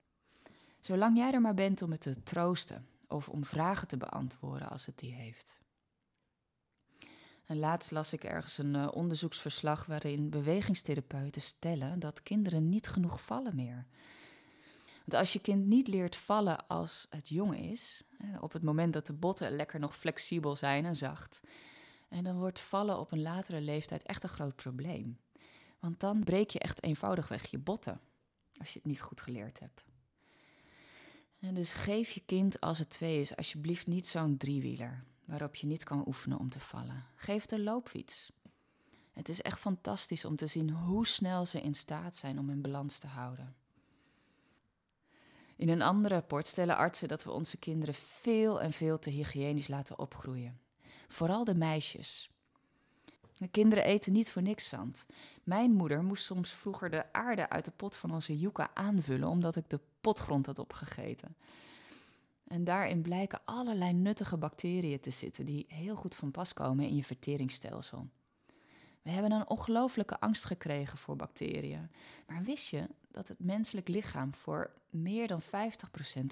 Zolang 0.81 1.17
jij 1.17 1.33
er 1.33 1.41
maar 1.41 1.55
bent 1.55 1.83
om 1.83 1.91
het 1.91 2.01
te 2.01 2.23
troosten 2.23 2.89
of 3.09 3.29
om 3.29 3.45
vragen 3.45 3.89
te 3.89 3.97
beantwoorden 3.97 4.69
als 4.69 4.87
het 4.87 4.99
die 4.99 5.13
heeft. 5.15 5.61
En 7.45 7.59
laatst 7.59 7.91
las 7.91 8.13
ik 8.13 8.25
ergens 8.25 8.59
een 8.59 8.75
uh, 8.75 8.89
onderzoeksverslag 8.93 9.87
waarin 9.87 10.31
bewegingstherapeuten 10.31 11.43
stellen 11.43 11.99
dat 11.99 12.23
kinderen 12.23 12.69
niet 12.69 12.89
genoeg 12.89 13.23
vallen 13.23 13.57
meer. 13.57 13.87
Want 15.05 15.15
als 15.15 15.33
je 15.33 15.39
kind 15.39 15.67
niet 15.67 15.89
leert 15.89 16.17
vallen 16.17 16.67
als 16.67 17.07
het 17.11 17.29
jong 17.29 17.59
is, 17.59 18.05
op 18.41 18.53
het 18.53 18.63
moment 18.63 18.93
dat 18.93 19.07
de 19.07 19.13
botten 19.13 19.57
lekker 19.57 19.81
nog 19.81 19.97
flexibel 19.97 20.57
zijn 20.57 20.85
en 20.85 20.97
zacht, 20.97 21.41
en 22.09 22.25
dan 22.25 22.39
wordt 22.39 22.61
vallen 22.61 22.99
op 22.99 23.13
een 23.13 23.23
latere 23.23 23.61
leeftijd 23.61 24.03
echt 24.03 24.23
een 24.23 24.29
groot 24.29 24.57
probleem. 24.57 25.19
Want 25.79 26.01
dan 26.01 26.25
breek 26.25 26.51
je 26.51 26.59
echt 26.59 26.83
eenvoudigweg 26.83 27.51
je 27.51 27.59
botten, 27.59 28.01
als 28.59 28.73
je 28.73 28.79
het 28.79 28.89
niet 28.89 29.01
goed 29.01 29.21
geleerd 29.21 29.61
hebt. 29.61 29.85
En 31.39 31.55
dus 31.55 31.73
geef 31.73 32.11
je 32.11 32.23
kind 32.27 32.61
als 32.61 32.79
het 32.79 32.91
twee 32.91 33.21
is 33.21 33.37
alsjeblieft 33.37 33.87
niet 33.87 34.07
zo'n 34.07 34.37
driewieler 34.37 35.05
waarop 35.25 35.55
je 35.55 35.67
niet 35.67 35.85
kan 35.85 36.07
oefenen 36.07 36.39
om 36.39 36.49
te 36.49 36.61
vallen. 36.61 37.05
Geef 37.17 37.51
een 37.51 37.63
loopfiets. 37.63 38.33
Het 39.13 39.29
is 39.29 39.43
echt 39.43 39.59
fantastisch 39.59 40.25
om 40.25 40.37
te 40.37 40.47
zien 40.47 40.71
hoe 40.71 41.07
snel 41.07 41.47
ze 41.47 41.61
in 41.61 41.75
staat 41.75 42.17
zijn 42.17 42.39
om 42.39 42.51
in 42.51 42.63
balans 42.63 42.99
te 42.99 43.07
houden. 43.07 43.57
In 45.57 45.69
een 45.69 45.83
ander 45.83 46.11
rapport 46.11 46.47
stellen 46.47 46.77
artsen 46.77 47.09
dat 47.09 47.25
we 47.25 47.31
onze 47.31 47.57
kinderen 47.57 47.95
veel 47.95 48.61
en 48.61 48.73
veel 48.73 48.99
te 48.99 49.11
hygiënisch 49.11 49.69
laten 49.69 49.99
opgroeien. 49.99 50.61
Vooral 51.09 51.45
de 51.45 51.55
meisjes. 51.55 52.31
De 53.37 53.49
kinderen 53.49 53.85
eten 53.85 54.13
niet 54.13 54.31
voor 54.31 54.43
niks 54.43 54.69
zand. 54.69 55.07
Mijn 55.45 55.73
moeder 55.73 56.03
moest 56.03 56.25
soms 56.25 56.51
vroeger 56.51 56.91
de 56.91 57.13
aarde 57.13 57.49
uit 57.49 57.65
de 57.65 57.71
pot 57.71 57.97
van 57.97 58.11
onze 58.11 58.39
yucca 58.39 58.71
aanvullen 58.75 59.29
omdat 59.29 59.57
ik 59.57 59.71
de 59.71 59.81
potgrond 60.01 60.47
had 60.47 60.59
opgegeten. 60.59 61.37
En 62.49 62.65
daarin 62.65 63.03
blijken 63.03 63.41
allerlei 63.45 63.93
nuttige 63.93 64.37
bacteriën 64.37 65.01
te 65.01 65.11
zitten 65.11 65.47
die 65.47 65.65
heel 65.69 65.97
goed 65.97 66.15
van 66.15 66.31
pas 66.31 66.53
komen 66.53 66.89
in 66.89 66.97
je 66.97 67.05
verteringsstelsel. 67.05 68.09
We 69.03 69.11
hebben 69.11 69.33
een 69.33 69.49
ongelooflijke 69.49 70.21
angst 70.21 70.45
gekregen 70.45 70.99
voor 70.99 71.17
bacteriën. 71.17 71.91
Maar 72.27 72.43
wist 72.43 72.69
je 72.69 72.89
dat 73.11 73.29
het 73.29 73.39
menselijk 73.39 73.89
lichaam 73.89 74.35
voor 74.35 74.71
meer 74.91 75.29
dan 75.29 75.43
50% 75.43 75.47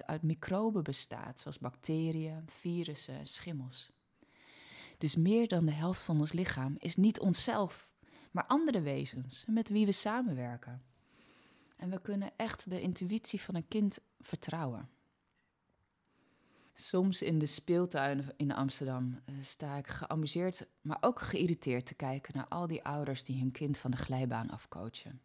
uit 0.06 0.23
microben 0.23 0.82
bestaat, 0.82 1.40
zoals 1.40 1.58
bacteriën, 1.58 2.42
virussen, 2.46 3.26
schimmels? 3.26 3.92
Dus 4.99 5.17
meer 5.17 5.49
dan 5.49 5.65
de 5.65 5.73
helft 5.73 6.03
van 6.03 6.21
ons 6.21 6.33
lichaam 6.33 6.75
is 6.79 6.97
niet 6.97 7.21
onszelf, 7.21 7.91
maar 8.31 8.47
andere 8.47 8.81
wezens 8.81 9.45
met 9.49 9.69
wie 9.69 9.87
we 9.87 9.93
samenwerken. 9.93 10.83
En 11.77 11.91
we 11.91 12.01
kunnen 12.01 12.31
echt 12.37 12.71
de 12.71 12.81
intuïtie 12.81 13.41
van 13.41 13.55
een 13.55 13.69
kind 13.69 13.99
vertrouwen. 14.21 14.89
Soms 16.77 17.23
in 17.23 17.39
de 17.39 17.47
speeltuin 17.47 18.33
in 18.37 18.53
Amsterdam 18.53 19.21
eh, 19.25 19.35
sta 19.41 19.77
ik 19.77 19.87
geamuseerd, 19.87 20.67
maar 20.81 20.99
ook 21.01 21.21
geïrriteerd 21.21 21.87
te 21.87 21.95
kijken 21.95 22.37
naar 22.37 22.49
al 22.49 22.67
die 22.67 22.85
ouders 22.85 23.25
die 23.25 23.39
hun 23.39 23.51
kind 23.51 23.79
van 23.79 23.91
de 23.91 23.97
glijbaan 23.97 24.51
afcoachen. 24.51 25.21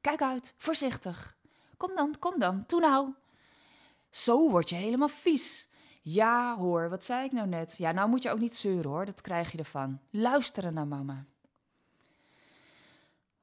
Kijk 0.00 0.22
uit, 0.22 0.54
voorzichtig. 0.56 1.36
Kom 1.76 1.94
dan, 1.94 2.18
kom 2.18 2.38
dan, 2.38 2.66
toe 2.66 2.80
nou. 2.80 3.14
Zo 4.10 4.50
word 4.50 4.68
je 4.68 4.74
helemaal 4.74 5.08
vies. 5.08 5.67
Ja 6.10 6.56
hoor, 6.56 6.88
wat 6.88 7.04
zei 7.04 7.24
ik 7.24 7.32
nou 7.32 7.48
net? 7.48 7.76
Ja, 7.76 7.92
nou 7.92 8.08
moet 8.08 8.22
je 8.22 8.30
ook 8.30 8.38
niet 8.38 8.56
zeuren 8.56 8.90
hoor, 8.90 9.04
dat 9.04 9.20
krijg 9.20 9.52
je 9.52 9.58
ervan. 9.58 10.00
Luisteren 10.10 10.74
naar 10.74 10.86
mama. 10.86 11.24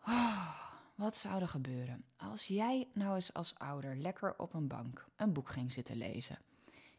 Oh, 0.07 0.59
wat 0.95 1.17
zou 1.17 1.41
er 1.41 1.47
gebeuren 1.47 2.05
als 2.17 2.45
jij 2.47 2.87
nou 2.93 3.15
eens 3.15 3.33
als 3.33 3.55
ouder 3.57 3.95
lekker 3.95 4.33
op 4.37 4.53
een 4.53 4.67
bank 4.67 5.07
een 5.15 5.33
boek 5.33 5.49
ging 5.49 5.71
zitten 5.71 5.95
lezen? 5.95 6.37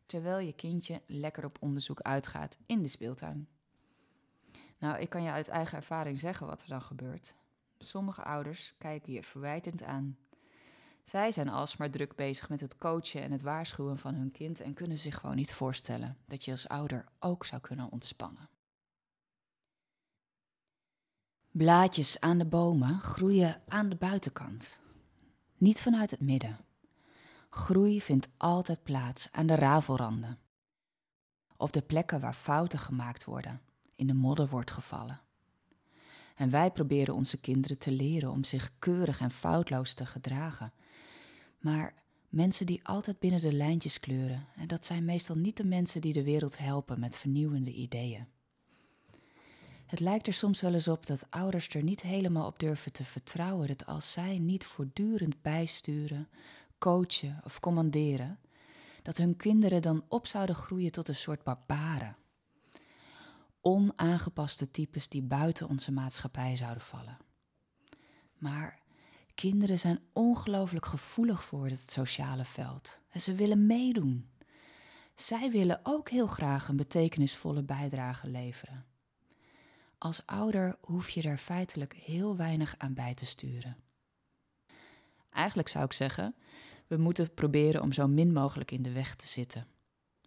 terwijl 0.06 0.38
je 0.38 0.52
kindje 0.52 1.02
lekker 1.06 1.44
op 1.44 1.56
onderzoek 1.60 2.00
uitgaat 2.00 2.58
in 2.66 2.82
de 2.82 2.88
speeltuin. 2.88 3.48
Nou, 4.78 4.98
ik 4.98 5.08
kan 5.08 5.22
je 5.22 5.30
uit 5.30 5.48
eigen 5.48 5.76
ervaring 5.76 6.20
zeggen 6.20 6.46
wat 6.46 6.62
er 6.62 6.68
dan 6.68 6.82
gebeurt. 6.82 7.34
Sommige 7.78 8.22
ouders 8.22 8.74
kijken 8.78 9.12
je 9.12 9.22
verwijtend 9.22 9.82
aan. 9.82 10.16
Zij 11.08 11.32
zijn 11.32 11.48
alsmaar 11.48 11.90
druk 11.90 12.14
bezig 12.14 12.48
met 12.48 12.60
het 12.60 12.76
coachen 12.76 13.22
en 13.22 13.32
het 13.32 13.42
waarschuwen 13.42 13.98
van 13.98 14.14
hun 14.14 14.30
kind 14.30 14.60
en 14.60 14.74
kunnen 14.74 14.98
zich 14.98 15.14
gewoon 15.14 15.36
niet 15.36 15.52
voorstellen 15.52 16.16
dat 16.24 16.44
je 16.44 16.50
als 16.50 16.68
ouder 16.68 17.04
ook 17.18 17.44
zou 17.44 17.60
kunnen 17.60 17.90
ontspannen. 17.90 18.48
Blaadjes 21.50 22.20
aan 22.20 22.38
de 22.38 22.46
bomen 22.46 23.00
groeien 23.00 23.62
aan 23.68 23.88
de 23.88 23.96
buitenkant, 23.96 24.80
niet 25.56 25.82
vanuit 25.82 26.10
het 26.10 26.20
midden. 26.20 26.58
Groei 27.50 28.00
vindt 28.00 28.28
altijd 28.36 28.82
plaats 28.82 29.28
aan 29.32 29.46
de 29.46 29.54
ravelranden. 29.54 30.38
Op 31.56 31.72
de 31.72 31.82
plekken 31.82 32.20
waar 32.20 32.34
fouten 32.34 32.78
gemaakt 32.78 33.24
worden, 33.24 33.60
in 33.94 34.06
de 34.06 34.14
modder 34.14 34.48
wordt 34.48 34.70
gevallen. 34.70 35.20
En 36.34 36.50
wij 36.50 36.70
proberen 36.70 37.14
onze 37.14 37.40
kinderen 37.40 37.78
te 37.78 37.90
leren 37.90 38.30
om 38.30 38.44
zich 38.44 38.72
keurig 38.78 39.20
en 39.20 39.30
foutloos 39.30 39.94
te 39.94 40.06
gedragen. 40.06 40.72
Maar 41.66 41.94
mensen 42.28 42.66
die 42.66 42.80
altijd 42.82 43.18
binnen 43.18 43.40
de 43.40 43.52
lijntjes 43.52 44.00
kleuren, 44.00 44.46
en 44.56 44.66
dat 44.66 44.86
zijn 44.86 45.04
meestal 45.04 45.36
niet 45.36 45.56
de 45.56 45.64
mensen 45.64 46.00
die 46.00 46.12
de 46.12 46.22
wereld 46.22 46.58
helpen 46.58 47.00
met 47.00 47.16
vernieuwende 47.16 47.72
ideeën. 47.72 48.26
Het 49.86 50.00
lijkt 50.00 50.26
er 50.26 50.32
soms 50.32 50.60
wel 50.60 50.74
eens 50.74 50.88
op 50.88 51.06
dat 51.06 51.26
ouders 51.30 51.68
er 51.68 51.82
niet 51.82 52.00
helemaal 52.00 52.46
op 52.46 52.58
durven 52.58 52.92
te 52.92 53.04
vertrouwen 53.04 53.66
dat 53.66 53.86
als 53.86 54.12
zij 54.12 54.38
niet 54.38 54.64
voortdurend 54.64 55.42
bijsturen, 55.42 56.28
coachen 56.78 57.40
of 57.44 57.60
commanderen, 57.60 58.38
dat 59.02 59.16
hun 59.16 59.36
kinderen 59.36 59.82
dan 59.82 60.04
op 60.08 60.26
zouden 60.26 60.54
groeien 60.54 60.92
tot 60.92 61.08
een 61.08 61.14
soort 61.14 61.42
barbaren. 61.42 62.16
Onaangepaste 63.60 64.70
types 64.70 65.08
die 65.08 65.22
buiten 65.22 65.68
onze 65.68 65.92
maatschappij 65.92 66.56
zouden 66.56 66.82
vallen. 66.82 67.18
Maar 68.38 68.84
kinderen 69.36 69.78
zijn 69.78 70.00
ongelooflijk 70.12 70.86
gevoelig 70.86 71.44
voor 71.44 71.66
het 71.66 71.90
sociale 71.90 72.44
veld 72.44 73.00
en 73.08 73.20
ze 73.20 73.34
willen 73.34 73.66
meedoen. 73.66 74.28
Zij 75.14 75.50
willen 75.50 75.80
ook 75.82 76.08
heel 76.10 76.26
graag 76.26 76.68
een 76.68 76.76
betekenisvolle 76.76 77.62
bijdrage 77.62 78.28
leveren. 78.28 78.86
Als 79.98 80.26
ouder 80.26 80.76
hoef 80.80 81.10
je 81.10 81.22
daar 81.22 81.38
feitelijk 81.38 81.94
heel 81.94 82.36
weinig 82.36 82.74
aan 82.78 82.94
bij 82.94 83.14
te 83.14 83.26
sturen. 83.26 83.76
Eigenlijk 85.30 85.68
zou 85.68 85.84
ik 85.84 85.92
zeggen, 85.92 86.34
we 86.86 86.96
moeten 86.96 87.34
proberen 87.34 87.82
om 87.82 87.92
zo 87.92 88.08
min 88.08 88.32
mogelijk 88.32 88.70
in 88.70 88.82
de 88.82 88.92
weg 88.92 89.14
te 89.14 89.26
zitten, 89.26 89.66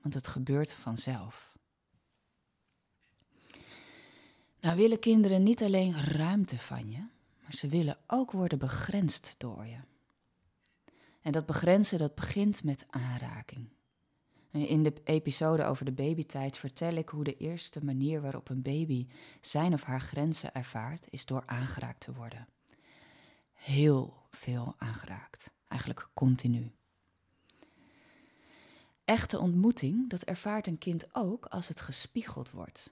want 0.02 0.14
het 0.14 0.28
gebeurt 0.28 0.74
vanzelf. 0.74 1.58
Nou 4.60 4.78
willen 4.78 5.00
kinderen 5.00 5.44
niet 5.44 5.64
alleen 5.64 6.02
ruimte 6.02 6.58
van 6.58 6.90
je, 6.90 7.04
maar 7.50 7.58
ze 7.58 7.68
willen 7.68 7.98
ook 8.08 8.32
worden 8.32 8.60
begrensd 8.60 9.36
door 9.38 9.66
je. 9.66 9.78
En 11.22 11.32
dat 11.32 11.46
begrenzen 11.46 11.98
dat 11.98 12.16
begint 12.16 12.64
met 12.64 12.86
aanraking. 12.90 13.70
In 14.52 14.84
de 14.84 14.94
episode 15.04 15.64
over 15.64 15.86
de 15.86 15.92
babytijd 15.92 16.58
vertel 16.58 16.92
ik 16.92 17.10
hoe 17.10 17.24
de 17.24 17.38
eerste 17.38 17.84
manier 17.86 18.22
waarop 18.22 18.50
een 18.50 18.62
baby 18.62 19.08
zijn 19.42 19.74
of 19.74 19.84
haar 19.84 20.02
grenzen 20.02 20.54
ervaart, 20.54 21.08
is 21.10 21.26
door 21.26 21.44
aangeraakt 21.46 22.00
te 22.00 22.14
worden. 22.14 22.48
Heel 23.54 24.28
veel 24.32 24.74
aangeraakt, 24.78 25.52
eigenlijk 25.68 26.10
continu. 26.14 26.72
Echte 29.04 29.40
ontmoeting, 29.40 30.10
dat 30.10 30.22
ervaart 30.24 30.68
een 30.68 30.78
kind 30.78 31.16
ook 31.16 31.46
als 31.46 31.68
het 31.68 31.82
gespiegeld 31.82 32.52
wordt. 32.52 32.92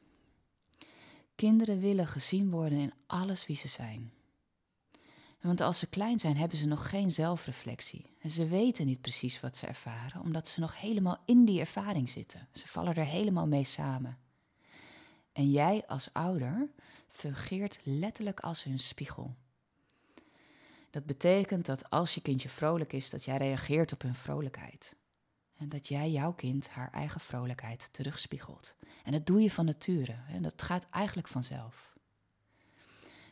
Kinderen 1.35 1.79
willen 1.79 2.07
gezien 2.07 2.49
worden 2.49 2.77
in 2.77 2.93
alles 3.07 3.45
wie 3.47 3.55
ze 3.55 3.67
zijn. 3.67 4.15
Want 5.41 5.61
als 5.61 5.79
ze 5.79 5.89
klein 5.89 6.19
zijn, 6.19 6.37
hebben 6.37 6.57
ze 6.57 6.65
nog 6.65 6.89
geen 6.89 7.11
zelfreflectie. 7.11 8.15
En 8.21 8.31
ze 8.31 8.47
weten 8.47 8.85
niet 8.85 9.01
precies 9.01 9.39
wat 9.39 9.57
ze 9.57 9.67
ervaren, 9.67 10.21
omdat 10.21 10.47
ze 10.47 10.59
nog 10.59 10.79
helemaal 10.79 11.21
in 11.25 11.45
die 11.45 11.59
ervaring 11.59 12.09
zitten. 12.09 12.47
Ze 12.53 12.67
vallen 12.67 12.95
er 12.95 13.05
helemaal 13.05 13.47
mee 13.47 13.63
samen. 13.63 14.17
En 15.31 15.51
jij 15.51 15.83
als 15.87 16.13
ouder 16.13 16.69
fungeert 17.09 17.79
letterlijk 17.83 18.39
als 18.39 18.63
hun 18.63 18.79
spiegel. 18.79 19.35
Dat 20.89 21.05
betekent 21.05 21.65
dat 21.65 21.89
als 21.89 22.13
je 22.13 22.21
kindje 22.21 22.49
vrolijk 22.49 22.93
is, 22.93 23.09
dat 23.09 23.23
jij 23.23 23.37
reageert 23.37 23.93
op 23.93 24.01
hun 24.01 24.15
vrolijkheid. 24.15 24.95
En 25.57 25.69
dat 25.69 25.87
jij 25.87 26.11
jouw 26.11 26.33
kind 26.33 26.69
haar 26.69 26.91
eigen 26.91 27.21
vrolijkheid 27.21 27.89
terugspiegelt. 27.93 28.75
En 29.03 29.11
dat 29.11 29.25
doe 29.25 29.41
je 29.41 29.51
van 29.51 29.65
nature. 29.65 30.15
En 30.27 30.41
dat 30.41 30.61
gaat 30.61 30.87
eigenlijk 30.89 31.27
vanzelf. 31.27 31.96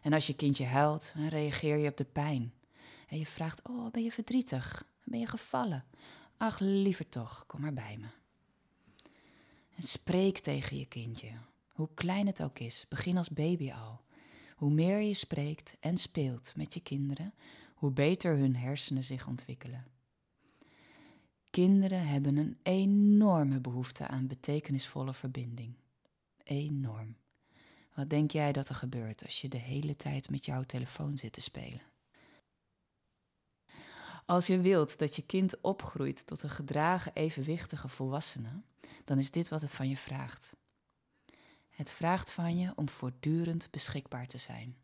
En 0.06 0.13
als 0.13 0.28
je 0.28 0.36
kindje 0.36 0.65
huilt, 0.65 1.12
dan 1.15 1.28
reageer 1.28 1.78
je 1.78 1.89
op 1.89 1.98
de 1.98 2.06
pijn. 2.06 2.54
En 3.08 3.18
je 3.18 3.26
vraagt: 3.26 3.68
Oh, 3.70 3.91
ben 3.91 4.04
je 4.04 4.12
verdrietig? 4.12 4.88
Ben 5.04 5.20
je 5.20 5.26
gevallen? 5.28 5.86
Ach, 6.38 6.60
liever 6.60 7.10
toch, 7.10 7.44
kom 7.48 7.62
maar 7.62 7.74
bij 7.74 7.98
me. 7.98 8.08
En 9.76 9.84
spreek 9.84 10.39
tegen 10.39 10.78
je 10.78 10.86
kindje, 10.86 11.32
hoe 11.72 11.89
klein 11.94 12.28
het 12.28 12.44
ook 12.44 12.60
is. 12.60 12.86
Begin 12.89 13.18
als 13.18 13.30
baby 13.30 13.72
al. 13.72 14.02
Hoe 14.56 14.72
meer 14.72 15.00
je 15.00 15.13
spreekt 15.13 15.78
en 15.80 15.98
speelt 15.98 16.56
met 16.56 16.74
je 16.74 16.82
kinderen, 16.82 17.34
hoe 17.74 17.91
beter 17.91 18.38
hun 18.38 18.56
hersenen 18.56 19.04
zich 19.04 19.28
ontwikkelen. 19.28 19.86
Kinderen 21.50 22.08
hebben 22.08 22.38
een 22.38 22.58
enorme 22.63 23.60
behoefte 23.60 24.08
aan 24.08 24.28
betekenisvolle 24.28 25.13
verbinding. 25.13 25.76
Enorm. 26.44 27.15
Wat 27.96 28.10
denk 28.10 28.32
jij 28.32 28.52
dat 28.52 28.70
er 28.70 28.76
gebeurt 28.76 29.24
als 29.24 29.42
je 29.42 29.50
de 29.50 29.58
hele 29.58 29.96
tijd 29.96 30.30
met 30.30 30.46
jouw 30.46 30.64
telefoon 30.64 31.18
zit 31.18 31.34
te 31.34 31.42
spelen? 31.42 31.82
Als 34.26 34.48
je 34.48 34.60
wilt 34.60 34.98
dat 34.98 35.16
je 35.16 35.22
kind 35.22 35.62
opgroeit 35.62 36.28
tot 36.28 36.44
een 36.44 36.50
gedragen, 36.50 37.14
evenwichtige 37.14 37.88
volwassene, 37.88 38.62
dan 39.06 39.20
is 39.20 39.32
dit 39.32 39.50
wat 39.50 39.62
het 39.62 39.76
van 39.76 39.90
je 39.90 39.98
vraagt. 39.98 40.56
Het 41.70 41.92
vraagt 41.92 42.32
van 42.32 42.58
je 42.58 42.74
om 42.76 42.90
voortdurend 42.90 43.68
beschikbaar 43.72 44.28
te 44.28 44.38
zijn. 44.38 44.78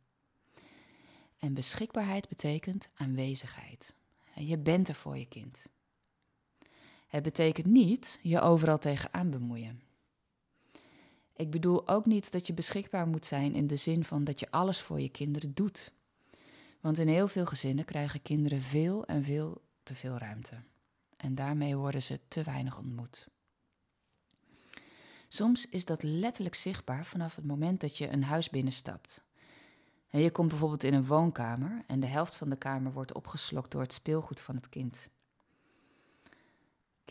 En 1.37 1.53
beschikbaarheid 1.53 2.27
betekent 2.27 2.89
aanwezigheid. 2.93 3.95
Je 4.35 4.57
bent 4.57 4.87
er 4.87 4.95
voor 4.95 5.17
je 5.17 5.27
kind. 5.27 5.65
Het 7.07 7.23
betekent 7.23 7.67
niet 7.67 8.19
je 8.21 8.41
overal 8.41 8.79
tegenaan 8.79 9.29
bemoeien. 9.29 9.90
Ik 11.41 11.51
bedoel 11.51 11.87
ook 11.87 12.05
niet 12.05 12.31
dat 12.31 12.47
je 12.47 12.53
beschikbaar 12.53 13.07
moet 13.07 13.25
zijn 13.25 13.53
in 13.55 13.67
de 13.67 13.75
zin 13.75 14.03
van 14.03 14.23
dat 14.23 14.39
je 14.39 14.51
alles 14.51 14.81
voor 14.81 15.01
je 15.01 15.09
kinderen 15.09 15.53
doet. 15.53 15.91
Want 16.79 16.97
in 16.97 17.07
heel 17.07 17.27
veel 17.27 17.45
gezinnen 17.45 17.85
krijgen 17.85 18.21
kinderen 18.21 18.61
veel 18.61 19.05
en 19.05 19.23
veel 19.23 19.61
te 19.83 19.95
veel 19.95 20.17
ruimte. 20.17 20.55
En 21.17 21.35
daarmee 21.35 21.75
worden 21.75 22.03
ze 22.03 22.19
te 22.27 22.43
weinig 22.43 22.77
ontmoet. 22.77 23.27
Soms 25.27 25.69
is 25.69 25.85
dat 25.85 26.03
letterlijk 26.03 26.55
zichtbaar 26.55 27.05
vanaf 27.05 27.35
het 27.35 27.45
moment 27.45 27.81
dat 27.81 27.97
je 27.97 28.09
een 28.09 28.23
huis 28.23 28.49
binnenstapt. 28.49 29.23
En 30.09 30.19
je 30.19 30.31
komt 30.31 30.49
bijvoorbeeld 30.49 30.83
in 30.83 30.93
een 30.93 31.05
woonkamer 31.05 31.83
en 31.87 31.99
de 31.99 32.07
helft 32.07 32.35
van 32.35 32.49
de 32.49 32.57
kamer 32.57 32.93
wordt 32.93 33.13
opgeslokt 33.13 33.71
door 33.71 33.81
het 33.81 33.93
speelgoed 33.93 34.41
van 34.41 34.55
het 34.55 34.69
kind. 34.69 35.09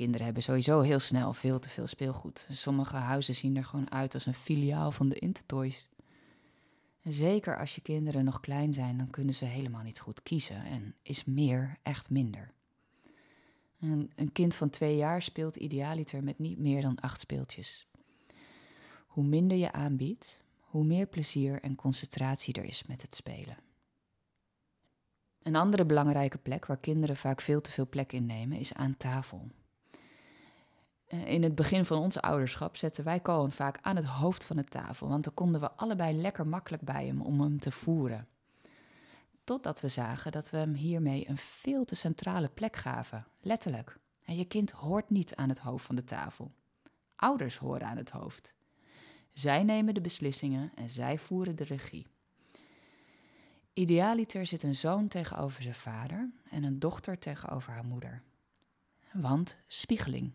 Kinderen 0.01 0.25
hebben 0.25 0.43
sowieso 0.43 0.81
heel 0.81 0.99
snel 0.99 1.33
veel 1.33 1.59
te 1.59 1.69
veel 1.69 1.87
speelgoed. 1.87 2.47
Sommige 2.51 2.97
huizen 2.97 3.35
zien 3.35 3.57
er 3.57 3.65
gewoon 3.65 3.91
uit 3.91 4.15
als 4.15 4.27
een 4.27 4.35
filiaal 4.35 4.93
van 4.93 5.09
de 5.09 5.19
Intertoys. 5.19 5.89
En 7.03 7.13
zeker 7.13 7.59
als 7.59 7.75
je 7.75 7.81
kinderen 7.81 8.25
nog 8.25 8.41
klein 8.41 8.73
zijn, 8.73 8.97
dan 8.97 9.11
kunnen 9.11 9.35
ze 9.35 9.45
helemaal 9.45 9.83
niet 9.83 10.01
goed 10.01 10.23
kiezen 10.23 10.65
en 10.65 10.95
is 11.03 11.25
meer 11.25 11.79
echt 11.83 12.11
minder. 12.11 12.53
Een, 13.81 14.13
een 14.17 14.33
kind 14.33 14.55
van 14.55 14.71
twee 14.71 14.97
jaar 14.97 15.23
speelt 15.23 15.57
idealiter 15.57 16.25
met 16.25 16.39
niet 16.39 16.59
meer 16.59 16.83
dan 16.83 17.01
acht 17.01 17.21
speeltjes. 17.21 17.87
Hoe 19.07 19.25
minder 19.25 19.57
je 19.57 19.73
aanbiedt, 19.73 20.41
hoe 20.61 20.85
meer 20.85 21.07
plezier 21.07 21.63
en 21.63 21.75
concentratie 21.75 22.55
er 22.55 22.65
is 22.65 22.87
met 22.87 23.03
het 23.03 23.15
spelen. 23.15 23.57
Een 25.43 25.57
andere 25.57 25.85
belangrijke 25.85 26.39
plek 26.39 26.67
waar 26.67 26.81
kinderen 26.81 27.17
vaak 27.17 27.41
veel 27.41 27.61
te 27.61 27.71
veel 27.71 27.89
plek 27.89 28.13
innemen 28.13 28.59
is 28.59 28.75
aan 28.75 28.97
tafel. 28.97 29.49
Eh, 31.11 31.27
in 31.27 31.42
het 31.42 31.55
begin 31.55 31.85
van 31.85 31.99
onze 31.99 32.20
ouderschap 32.20 32.77
zetten 32.77 33.05
wij 33.05 33.23
Cohen 33.23 33.51
vaak 33.53 33.79
aan 33.81 33.96
het 33.96 34.05
hoofd 34.05 34.44
van 34.44 34.57
de 34.57 34.64
tafel, 34.64 35.09
want 35.09 35.25
dan 35.25 35.35
konden 35.35 35.61
we 35.61 35.73
allebei 35.73 36.16
lekker 36.16 36.46
makkelijk 36.46 36.83
bij 36.83 37.07
hem 37.07 37.20
om 37.20 37.40
hem 37.40 37.59
te 37.59 37.70
voeren. 37.70 38.29
Totdat 39.44 39.81
we 39.81 39.88
zagen 39.88 40.33
dat 40.33 40.51
we 40.51 40.57
hem 40.57 40.75
hiermee 40.75 41.29
een 41.29 41.38
veel 41.38 41.85
te 41.85 41.94
centrale 41.94 42.49
plek 42.49 42.77
gaven, 42.77 43.27
letterlijk. 43.40 43.99
En 44.25 44.37
je 44.37 44.44
kind 44.44 44.70
hoort 44.70 45.11
niet 45.11 45.35
aan 45.35 45.49
het 45.49 45.59
hoofd 45.59 45.87
van 45.87 45.94
de 45.94 46.05
tafel. 46.05 46.53
Ouders 47.16 47.57
horen 47.57 47.87
aan 47.87 47.96
het 47.96 48.11
hoofd. 48.11 48.55
Zij 49.33 49.64
nemen 49.64 49.94
de 49.94 50.01
beslissingen 50.01 50.73
en 50.75 50.88
zij 50.88 51.18
voeren 51.18 51.57
de 51.57 51.64
regie. 51.64 52.07
Idealiter 53.73 54.46
zit 54.46 54.62
een 54.62 54.75
zoon 54.75 55.09
tegenover 55.09 55.62
zijn 55.62 55.75
vader 55.75 56.31
en 56.51 56.62
een 56.62 56.79
dochter 56.79 57.18
tegenover 57.18 57.73
haar 57.73 57.85
moeder. 57.85 58.23
Want 59.12 59.59
spiegeling, 59.66 60.33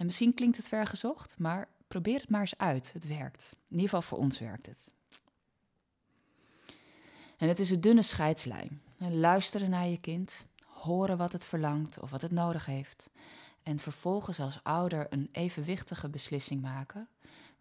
en 0.00 0.06
misschien 0.06 0.34
klinkt 0.34 0.56
het 0.56 0.68
vergezocht, 0.68 1.38
maar 1.38 1.68
probeer 1.88 2.20
het 2.20 2.30
maar 2.30 2.40
eens 2.40 2.58
uit. 2.58 2.92
Het 2.92 3.06
werkt. 3.06 3.56
In 3.68 3.74
ieder 3.74 3.88
geval 3.88 4.02
voor 4.02 4.18
ons 4.18 4.38
werkt 4.38 4.66
het. 4.66 4.94
En 7.36 7.48
het 7.48 7.58
is 7.58 7.70
een 7.70 7.80
dunne 7.80 8.02
scheidslijn. 8.02 8.82
Luisteren 8.96 9.70
naar 9.70 9.86
je 9.86 10.00
kind 10.00 10.46
horen 10.64 11.16
wat 11.16 11.32
het 11.32 11.44
verlangt 11.44 12.00
of 12.00 12.10
wat 12.10 12.22
het 12.22 12.30
nodig 12.30 12.66
heeft. 12.66 13.10
En 13.62 13.78
vervolgens 13.78 14.40
als 14.40 14.60
ouder 14.62 15.06
een 15.10 15.28
evenwichtige 15.32 16.08
beslissing 16.08 16.62
maken, 16.62 17.08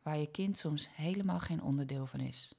waar 0.01 0.17
je 0.17 0.31
kind 0.31 0.57
soms 0.57 0.89
helemaal 0.91 1.39
geen 1.39 1.63
onderdeel 1.63 2.05
van 2.05 2.19
is. 2.19 2.53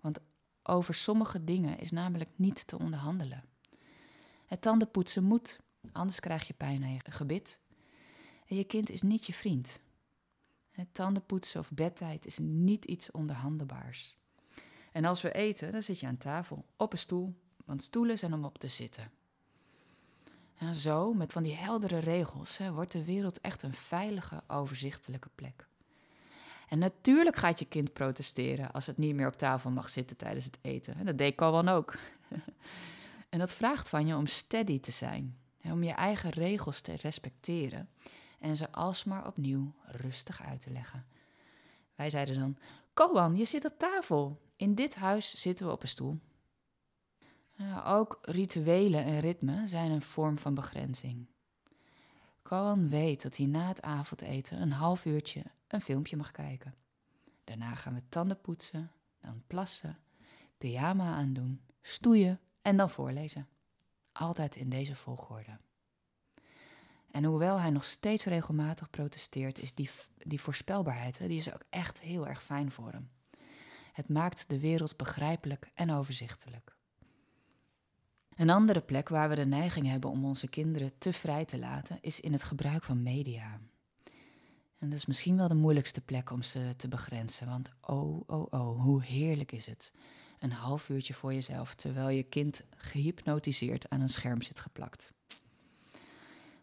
Want 0.00 0.18
over 0.62 0.94
sommige 0.94 1.44
dingen 1.44 1.78
is 1.78 1.90
namelijk 1.90 2.30
niet 2.36 2.66
te 2.66 2.78
onderhandelen. 2.78 3.44
Het 4.46 4.60
tandenpoetsen 4.60 5.24
moet, 5.24 5.58
anders 5.92 6.20
krijg 6.20 6.46
je 6.46 6.54
pijn 6.54 6.82
aan 6.82 6.92
je 6.92 7.00
gebit. 7.10 7.60
En 8.48 8.56
je 8.56 8.64
kind 8.64 8.90
is 8.90 9.02
niet 9.02 9.26
je 9.26 9.32
vriend. 9.32 9.80
Tandenpoetsen 10.92 11.60
of 11.60 11.70
bedtijd 11.72 12.26
is 12.26 12.38
niet 12.38 12.84
iets 12.84 13.10
onderhandelbaars. 13.10 14.16
En 14.92 15.04
als 15.04 15.22
we 15.22 15.32
eten, 15.32 15.72
dan 15.72 15.82
zit 15.82 16.00
je 16.00 16.06
aan 16.06 16.16
tafel, 16.16 16.64
op 16.76 16.92
een 16.92 16.98
stoel, 16.98 17.34
want 17.64 17.82
stoelen 17.82 18.18
zijn 18.18 18.32
om 18.32 18.44
op 18.44 18.58
te 18.58 18.68
zitten. 18.68 19.10
En 20.54 20.74
zo, 20.74 21.12
met 21.12 21.32
van 21.32 21.42
die 21.42 21.54
heldere 21.54 21.98
regels, 21.98 22.58
hè, 22.58 22.72
wordt 22.72 22.92
de 22.92 23.04
wereld 23.04 23.40
echt 23.40 23.62
een 23.62 23.74
veilige, 23.74 24.42
overzichtelijke 24.46 25.28
plek. 25.34 25.66
En 26.68 26.78
natuurlijk 26.78 27.36
gaat 27.36 27.58
je 27.58 27.64
kind 27.64 27.92
protesteren 27.92 28.72
als 28.72 28.86
het 28.86 28.98
niet 28.98 29.14
meer 29.14 29.26
op 29.26 29.36
tafel 29.36 29.70
mag 29.70 29.90
zitten 29.90 30.16
tijdens 30.16 30.44
het 30.44 30.58
eten. 30.60 30.94
En 30.94 31.06
dat 31.06 31.18
deed 31.18 31.34
Kowan 31.34 31.68
ook. 31.68 31.94
en 33.28 33.38
dat 33.38 33.52
vraagt 33.52 33.88
van 33.88 34.06
je 34.06 34.16
om 34.16 34.26
steady 34.26 34.80
te 34.80 34.90
zijn, 34.90 35.38
hè, 35.60 35.72
om 35.72 35.82
je 35.82 35.92
eigen 35.92 36.30
regels 36.30 36.80
te 36.80 36.92
respecteren 36.96 37.88
en 38.38 38.56
ze 38.56 38.72
alsmaar 38.72 39.26
opnieuw 39.26 39.74
rustig 39.86 40.42
uit 40.42 40.60
te 40.60 40.70
leggen. 40.70 41.06
Wij 41.94 42.10
zeiden 42.10 42.38
dan: 42.38 42.58
Koan, 42.92 43.36
je 43.36 43.44
zit 43.44 43.64
op 43.64 43.78
tafel. 43.78 44.40
In 44.56 44.74
dit 44.74 44.94
huis 44.94 45.40
zitten 45.40 45.66
we 45.66 45.72
op 45.72 45.82
een 45.82 45.88
stoel. 45.88 46.18
Ook 47.84 48.18
rituelen 48.22 49.04
en 49.04 49.20
ritmen 49.20 49.68
zijn 49.68 49.90
een 49.90 50.02
vorm 50.02 50.38
van 50.38 50.54
begrenzing. 50.54 51.26
Koan 52.42 52.88
weet 52.88 53.22
dat 53.22 53.36
hij 53.36 53.46
na 53.46 53.66
het 53.66 53.82
avondeten 53.82 54.60
een 54.60 54.72
half 54.72 55.04
uurtje 55.04 55.42
een 55.68 55.80
filmpje 55.80 56.16
mag 56.16 56.30
kijken. 56.30 56.74
Daarna 57.44 57.74
gaan 57.74 57.94
we 57.94 58.02
tanden 58.08 58.40
poetsen, 58.40 58.90
dan 59.20 59.42
plassen, 59.46 59.98
pyjama 60.58 61.14
aandoen, 61.14 61.60
stoeien 61.82 62.40
en 62.62 62.76
dan 62.76 62.90
voorlezen. 62.90 63.48
Altijd 64.12 64.56
in 64.56 64.68
deze 64.68 64.96
volgorde. 64.96 65.58
En 67.10 67.24
hoewel 67.24 67.60
hij 67.60 67.70
nog 67.70 67.84
steeds 67.84 68.24
regelmatig 68.24 68.90
protesteert, 68.90 69.58
is 69.58 69.74
die, 69.74 69.90
die 70.14 70.40
voorspelbaarheid, 70.40 71.18
die 71.18 71.38
is 71.38 71.52
ook 71.52 71.64
echt 71.70 72.00
heel 72.00 72.28
erg 72.28 72.42
fijn 72.42 72.70
voor 72.70 72.92
hem. 72.92 73.10
Het 73.92 74.08
maakt 74.08 74.48
de 74.48 74.60
wereld 74.60 74.96
begrijpelijk 74.96 75.70
en 75.74 75.92
overzichtelijk. 75.92 76.76
Een 78.36 78.50
andere 78.50 78.80
plek 78.80 79.08
waar 79.08 79.28
we 79.28 79.34
de 79.34 79.46
neiging 79.46 79.86
hebben 79.86 80.10
om 80.10 80.24
onze 80.24 80.48
kinderen 80.48 80.98
te 80.98 81.12
vrij 81.12 81.44
te 81.44 81.58
laten, 81.58 81.98
is 82.00 82.20
in 82.20 82.32
het 82.32 82.42
gebruik 82.42 82.84
van 82.84 83.02
media. 83.02 83.60
En 84.78 84.88
dat 84.88 84.98
is 84.98 85.06
misschien 85.06 85.36
wel 85.36 85.48
de 85.48 85.54
moeilijkste 85.54 86.00
plek 86.00 86.30
om 86.30 86.42
ze 86.42 86.70
te 86.76 86.88
begrenzen, 86.88 87.48
want 87.48 87.70
oh, 87.80 88.22
oh, 88.26 88.46
oh, 88.50 88.82
hoe 88.82 89.02
heerlijk 89.02 89.52
is 89.52 89.66
het. 89.66 89.94
Een 90.38 90.52
half 90.52 90.88
uurtje 90.88 91.14
voor 91.14 91.34
jezelf, 91.34 91.74
terwijl 91.74 92.08
je 92.08 92.22
kind 92.22 92.62
gehypnotiseerd 92.76 93.88
aan 93.88 94.00
een 94.00 94.08
scherm 94.08 94.42
zit 94.42 94.60
geplakt. 94.60 95.12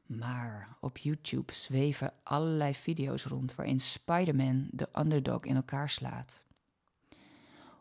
Maar 0.05 0.77
op 0.79 0.97
YouTube 0.97 1.53
zweven 1.53 2.13
allerlei 2.23 2.73
video's 2.73 3.23
rond 3.23 3.55
waarin 3.55 3.79
Spider-Man 3.79 4.67
de 4.71 4.87
underdog 4.95 5.43
in 5.43 5.55
elkaar 5.55 5.89
slaat. 5.89 6.43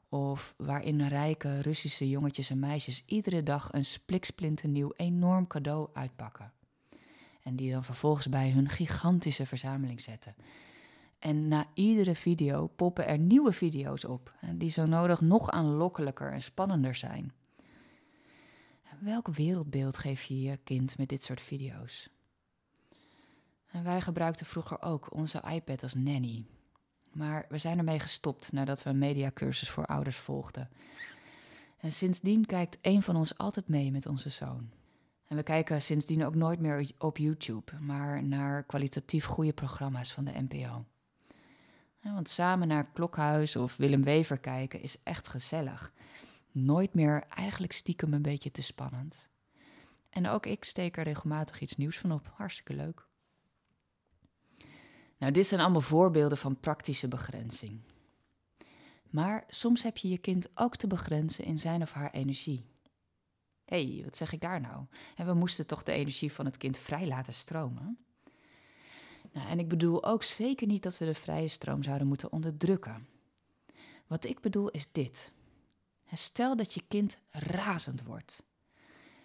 Of 0.08 0.54
waarin 0.56 1.06
rijke 1.06 1.60
Russische 1.60 2.08
jongetjes 2.08 2.50
en 2.50 2.58
meisjes 2.58 3.04
iedere 3.06 3.42
dag 3.42 3.72
een 3.72 3.84
spliksplinternieuw 3.84 4.92
enorm 4.96 5.46
cadeau 5.46 5.88
uitpakken. 5.92 6.52
En 7.42 7.56
die 7.56 7.72
dan 7.72 7.84
vervolgens 7.84 8.28
bij 8.28 8.50
hun 8.50 8.68
gigantische 8.68 9.46
verzameling 9.46 10.00
zetten. 10.00 10.34
En 11.18 11.48
na 11.48 11.66
iedere 11.74 12.14
video 12.14 12.66
poppen 12.66 13.06
er 13.06 13.18
nieuwe 13.18 13.52
video's 13.52 14.04
op, 14.04 14.32
die 14.54 14.70
zo 14.70 14.86
nodig 14.86 15.20
nog 15.20 15.50
aanlokkelijker 15.50 16.32
en 16.32 16.42
spannender 16.42 16.94
zijn. 16.94 17.32
Welk 19.04 19.28
wereldbeeld 19.28 19.98
geef 19.98 20.22
je 20.22 20.40
je 20.40 20.56
kind 20.56 20.98
met 20.98 21.08
dit 21.08 21.22
soort 21.22 21.40
video's? 21.40 22.08
En 23.70 23.84
wij 23.84 24.00
gebruikten 24.00 24.46
vroeger 24.46 24.82
ook 24.82 25.14
onze 25.14 25.42
iPad 25.50 25.82
als 25.82 25.94
nanny. 25.94 26.44
Maar 27.12 27.46
we 27.48 27.58
zijn 27.58 27.78
ermee 27.78 27.98
gestopt 27.98 28.52
nadat 28.52 28.82
we 28.82 28.90
een 28.90 28.98
mediacursus 28.98 29.70
voor 29.70 29.86
ouders 29.86 30.16
volgden. 30.16 30.70
En 31.78 31.92
sindsdien 31.92 32.46
kijkt 32.46 32.78
een 32.80 33.02
van 33.02 33.16
ons 33.16 33.38
altijd 33.38 33.68
mee 33.68 33.90
met 33.90 34.06
onze 34.06 34.30
zoon. 34.30 34.70
En 35.26 35.36
we 35.36 35.42
kijken 35.42 35.82
sindsdien 35.82 36.24
ook 36.24 36.34
nooit 36.34 36.60
meer 36.60 36.90
op 36.98 37.16
YouTube, 37.16 37.72
maar 37.80 38.22
naar 38.22 38.62
kwalitatief 38.62 39.24
goede 39.24 39.52
programma's 39.52 40.12
van 40.12 40.24
de 40.24 40.46
NPO. 40.48 40.84
want 42.02 42.28
samen 42.28 42.68
naar 42.68 42.90
Klokhuis 42.92 43.56
of 43.56 43.76
Willem 43.76 44.04
Wever 44.04 44.38
kijken 44.38 44.82
is 44.82 45.02
echt 45.02 45.28
gezellig. 45.28 45.92
Nooit 46.54 46.94
meer 46.94 47.24
eigenlijk 47.28 47.72
stiekem 47.72 48.12
een 48.12 48.22
beetje 48.22 48.50
te 48.50 48.62
spannend. 48.62 49.28
En 50.10 50.28
ook 50.28 50.46
ik 50.46 50.64
steek 50.64 50.96
er 50.96 51.04
regelmatig 51.04 51.60
iets 51.60 51.76
nieuws 51.76 51.98
van 51.98 52.12
op. 52.12 52.32
Hartstikke 52.34 52.74
leuk. 52.74 53.06
Nou, 55.18 55.32
dit 55.32 55.46
zijn 55.46 55.60
allemaal 55.60 55.80
voorbeelden 55.80 56.38
van 56.38 56.60
praktische 56.60 57.08
begrenzing. 57.08 57.80
Maar 59.10 59.44
soms 59.48 59.82
heb 59.82 59.96
je 59.96 60.08
je 60.08 60.18
kind 60.18 60.48
ook 60.54 60.76
te 60.76 60.86
begrenzen 60.86 61.44
in 61.44 61.58
zijn 61.58 61.82
of 61.82 61.92
haar 61.92 62.10
energie. 62.10 62.64
Hé, 63.64 63.92
hey, 63.92 64.04
wat 64.04 64.16
zeg 64.16 64.32
ik 64.32 64.40
daar 64.40 64.60
nou? 64.60 64.84
En 65.14 65.26
we 65.26 65.34
moesten 65.34 65.66
toch 65.66 65.82
de 65.82 65.92
energie 65.92 66.32
van 66.32 66.44
het 66.44 66.56
kind 66.56 66.78
vrij 66.78 67.06
laten 67.06 67.34
stromen? 67.34 67.98
Nou, 69.32 69.48
en 69.48 69.58
ik 69.58 69.68
bedoel 69.68 70.04
ook 70.04 70.22
zeker 70.22 70.66
niet 70.66 70.82
dat 70.82 70.98
we 70.98 71.04
de 71.04 71.14
vrije 71.14 71.48
stroom 71.48 71.82
zouden 71.82 72.06
moeten 72.06 72.32
onderdrukken. 72.32 73.06
Wat 74.06 74.24
ik 74.24 74.40
bedoel 74.40 74.70
is 74.70 74.92
dit. 74.92 75.32
Stel 76.12 76.56
dat 76.56 76.74
je 76.74 76.82
kind 76.88 77.18
razend 77.30 78.02
wordt. 78.02 78.44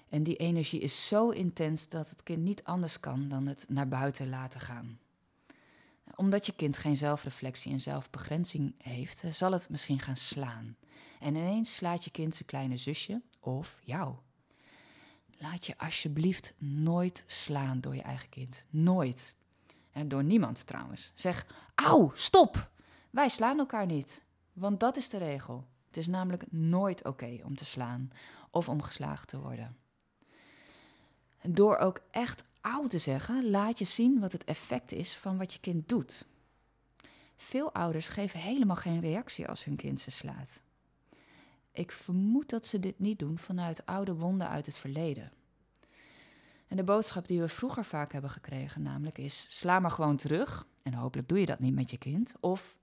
En 0.09 0.23
die 0.23 0.35
energie 0.35 0.79
is 0.79 1.07
zo 1.07 1.29
intens 1.29 1.89
dat 1.89 2.09
het 2.09 2.23
kind 2.23 2.43
niet 2.43 2.63
anders 2.63 2.99
kan 2.99 3.27
dan 3.27 3.47
het 3.47 3.65
naar 3.69 3.87
buiten 3.87 4.29
laten 4.29 4.59
gaan 4.59 4.99
omdat 6.19 6.45
je 6.45 6.51
kind 6.51 6.77
geen 6.77 6.97
zelfreflectie 6.97 7.71
en 7.71 7.79
zelfbegrenzing 7.79 8.73
heeft, 8.77 9.23
zal 9.29 9.51
het 9.51 9.69
misschien 9.69 9.99
gaan 9.99 10.17
slaan. 10.17 10.77
En 11.19 11.35
ineens 11.35 11.75
slaat 11.75 12.03
je 12.03 12.11
kind 12.11 12.35
zijn 12.35 12.47
kleine 12.47 12.77
zusje 12.77 13.21
of 13.39 13.79
jou. 13.83 14.15
Laat 15.37 15.65
je 15.65 15.77
alsjeblieft 15.77 16.53
nooit 16.57 17.23
slaan 17.27 17.81
door 17.81 17.95
je 17.95 18.01
eigen 18.01 18.29
kind. 18.29 18.63
Nooit. 18.69 19.33
En 19.91 20.07
door 20.07 20.23
niemand 20.23 20.67
trouwens. 20.67 21.11
Zeg, 21.15 21.45
auw, 21.75 22.11
stop! 22.15 22.69
Wij 23.09 23.29
slaan 23.29 23.59
elkaar 23.59 23.85
niet. 23.85 24.21
Want 24.53 24.79
dat 24.79 24.97
is 24.97 25.09
de 25.09 25.17
regel. 25.17 25.67
Het 25.89 25.97
is 25.97 26.07
namelijk 26.07 26.51
nooit 26.51 27.05
oké 27.05 27.39
om 27.43 27.55
te 27.55 27.65
slaan 27.65 28.11
of 28.51 28.69
om 28.69 28.81
geslagen 28.81 29.27
te 29.27 29.39
worden. 29.39 29.77
Door 31.41 31.77
ook 31.77 32.01
echt 32.11 32.43
oud 32.61 32.89
te 32.89 32.97
zeggen, 32.97 33.49
laat 33.49 33.79
je 33.79 33.85
zien 33.85 34.19
wat 34.19 34.31
het 34.31 34.43
effect 34.43 34.91
is 34.91 35.15
van 35.15 35.37
wat 35.37 35.53
je 35.53 35.59
kind 35.59 35.89
doet. 35.89 36.25
Veel 37.37 37.73
ouders 37.73 38.07
geven 38.07 38.39
helemaal 38.39 38.75
geen 38.75 38.99
reactie 38.99 39.47
als 39.47 39.63
hun 39.63 39.75
kind 39.75 39.99
ze 39.99 40.11
slaat. 40.11 40.61
Ik 41.71 41.91
vermoed 41.91 42.49
dat 42.49 42.65
ze 42.65 42.79
dit 42.79 42.99
niet 42.99 43.19
doen 43.19 43.37
vanuit 43.37 43.85
oude 43.85 44.13
wonden 44.13 44.49
uit 44.49 44.65
het 44.65 44.77
verleden. 44.77 45.31
En 46.67 46.77
de 46.77 46.83
boodschap 46.83 47.27
die 47.27 47.39
we 47.41 47.47
vroeger 47.47 47.85
vaak 47.85 48.11
hebben 48.11 48.29
gekregen, 48.29 48.81
namelijk 48.81 49.17
is: 49.17 49.45
sla 49.49 49.79
maar 49.79 49.91
gewoon 49.91 50.17
terug. 50.17 50.67
En 50.83 50.93
hopelijk 50.93 51.27
doe 51.27 51.39
je 51.39 51.45
dat 51.45 51.59
niet 51.59 51.73
met 51.73 51.89
je 51.89 51.97
kind. 51.97 52.33
Of 52.39 52.77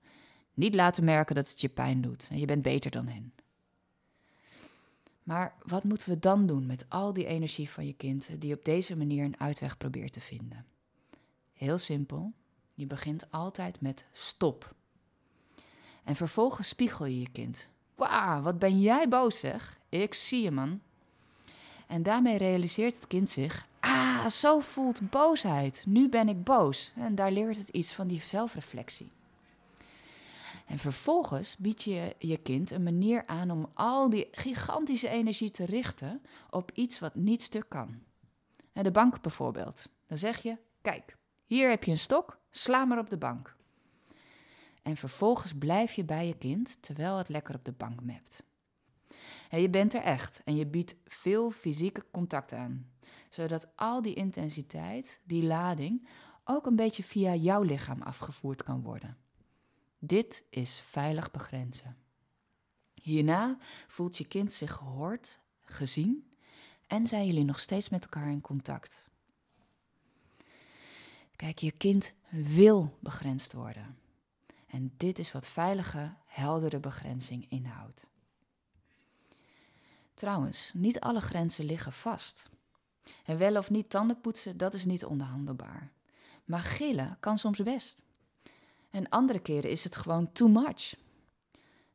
niet 0.57 0.75
laten 0.75 1.03
merken 1.03 1.35
dat 1.35 1.49
het 1.49 1.61
je 1.61 1.69
pijn 1.69 2.01
doet 2.01 2.27
en 2.31 2.39
je 2.39 2.45
bent 2.45 2.61
beter 2.61 2.91
dan 2.91 3.07
hen. 3.07 3.33
Maar 5.23 5.55
wat 5.65 5.83
moeten 5.83 6.09
we 6.09 6.19
dan 6.19 6.45
doen 6.45 6.65
met 6.65 6.85
al 6.89 7.13
die 7.13 7.25
energie 7.25 7.69
van 7.69 7.85
je 7.85 7.93
kind 7.93 8.29
die 8.39 8.53
op 8.53 8.65
deze 8.65 8.95
manier 8.95 9.23
een 9.23 9.39
uitweg 9.39 9.77
probeert 9.77 10.13
te 10.13 10.19
vinden? 10.19 10.65
Heel 11.53 11.77
simpel, 11.77 12.33
je 12.73 12.85
begint 12.85 13.31
altijd 13.31 13.81
met 13.81 14.05
stop. 14.11 14.75
En 16.03 16.15
vervolgens 16.15 16.67
spiegel 16.67 17.05
je 17.05 17.19
je 17.19 17.29
kind. 17.31 17.67
Wauw, 17.95 18.41
wat 18.41 18.59
ben 18.59 18.81
jij 18.81 19.07
boos 19.07 19.39
zeg. 19.39 19.79
Ik 19.89 20.13
zie 20.13 20.41
je 20.41 20.51
man. 20.51 20.81
En 21.87 22.03
daarmee 22.03 22.37
realiseert 22.37 22.95
het 22.95 23.07
kind 23.07 23.29
zich, 23.29 23.67
ah, 23.79 24.25
zo 24.27 24.59
voelt 24.59 25.09
boosheid. 25.09 25.83
Nu 25.87 26.09
ben 26.09 26.29
ik 26.29 26.43
boos. 26.43 26.93
En 26.95 27.15
daar 27.15 27.31
leert 27.31 27.57
het 27.57 27.69
iets 27.69 27.93
van 27.93 28.07
die 28.07 28.21
zelfreflectie. 28.21 29.11
En 30.67 30.77
vervolgens 30.77 31.57
bied 31.57 31.83
je 31.83 32.15
je 32.19 32.37
kind 32.37 32.71
een 32.71 32.83
manier 32.83 33.25
aan 33.25 33.51
om 33.51 33.71
al 33.73 34.09
die 34.09 34.27
gigantische 34.31 35.07
energie 35.07 35.51
te 35.51 35.65
richten 35.65 36.21
op 36.49 36.71
iets 36.73 36.99
wat 36.99 37.15
niet 37.15 37.41
stuk 37.41 37.65
kan. 37.69 37.99
De 38.73 38.91
bank 38.91 39.21
bijvoorbeeld. 39.21 39.89
Dan 40.07 40.17
zeg 40.17 40.37
je: 40.41 40.57
Kijk, 40.81 41.17
hier 41.45 41.69
heb 41.69 41.83
je 41.83 41.91
een 41.91 41.97
stok, 41.97 42.39
sla 42.49 42.85
maar 42.85 42.97
op 42.97 43.09
de 43.09 43.17
bank. 43.17 43.55
En 44.81 44.97
vervolgens 44.97 45.53
blijf 45.53 45.93
je 45.93 46.05
bij 46.05 46.27
je 46.27 46.37
kind 46.37 46.81
terwijl 46.81 47.17
het 47.17 47.29
lekker 47.29 47.55
op 47.55 47.65
de 47.65 47.71
bank 47.71 48.03
mept. 48.03 48.43
En 49.49 49.61
je 49.61 49.69
bent 49.69 49.93
er 49.93 50.01
echt 50.01 50.41
en 50.45 50.55
je 50.55 50.65
biedt 50.65 50.95
veel 51.05 51.51
fysieke 51.51 52.05
contact 52.11 52.53
aan. 52.53 52.91
zodat 53.29 53.75
al 53.75 54.01
die 54.01 54.13
intensiteit, 54.13 55.21
die 55.23 55.43
lading, 55.43 56.07
ook 56.43 56.65
een 56.65 56.75
beetje 56.75 57.03
via 57.03 57.35
jouw 57.35 57.61
lichaam 57.61 58.01
afgevoerd 58.01 58.63
kan 58.63 58.81
worden. 58.81 59.17
Dit 59.99 60.45
is 60.49 60.79
veilig 60.79 61.31
begrenzen. 61.31 61.97
Hierna 62.93 63.57
voelt 63.87 64.17
je 64.17 64.25
kind 64.25 64.53
zich 64.53 64.73
gehoord, 64.73 65.39
gezien 65.63 66.31
en 66.87 67.07
zijn 67.07 67.25
jullie 67.25 67.43
nog 67.43 67.59
steeds 67.59 67.89
met 67.89 68.03
elkaar 68.03 68.29
in 68.29 68.41
contact. 68.41 69.07
Kijk, 71.35 71.59
je 71.59 71.71
kind 71.71 72.13
wil 72.29 72.97
begrensd 72.99 73.53
worden. 73.53 73.97
En 74.67 74.93
dit 74.97 75.19
is 75.19 75.31
wat 75.31 75.47
veilige, 75.47 76.13
heldere 76.25 76.79
begrenzing 76.79 77.45
inhoudt. 77.49 78.09
Trouwens, 80.13 80.71
niet 80.73 80.99
alle 80.99 81.21
grenzen 81.21 81.65
liggen 81.65 81.93
vast. 81.93 82.49
En 83.25 83.37
wel 83.37 83.57
of 83.57 83.69
niet 83.69 83.89
tanden 83.89 84.21
poetsen, 84.21 84.57
dat 84.57 84.73
is 84.73 84.85
niet 84.85 85.05
onderhandelbaar. 85.05 85.91
Maar 86.45 86.61
gillen 86.61 87.17
kan 87.19 87.37
soms 87.37 87.63
best. 87.63 88.03
En 88.89 89.09
andere 89.09 89.39
keren 89.39 89.69
is 89.69 89.83
het 89.83 89.95
gewoon 89.95 90.31
too 90.31 90.47
much. 90.47 90.95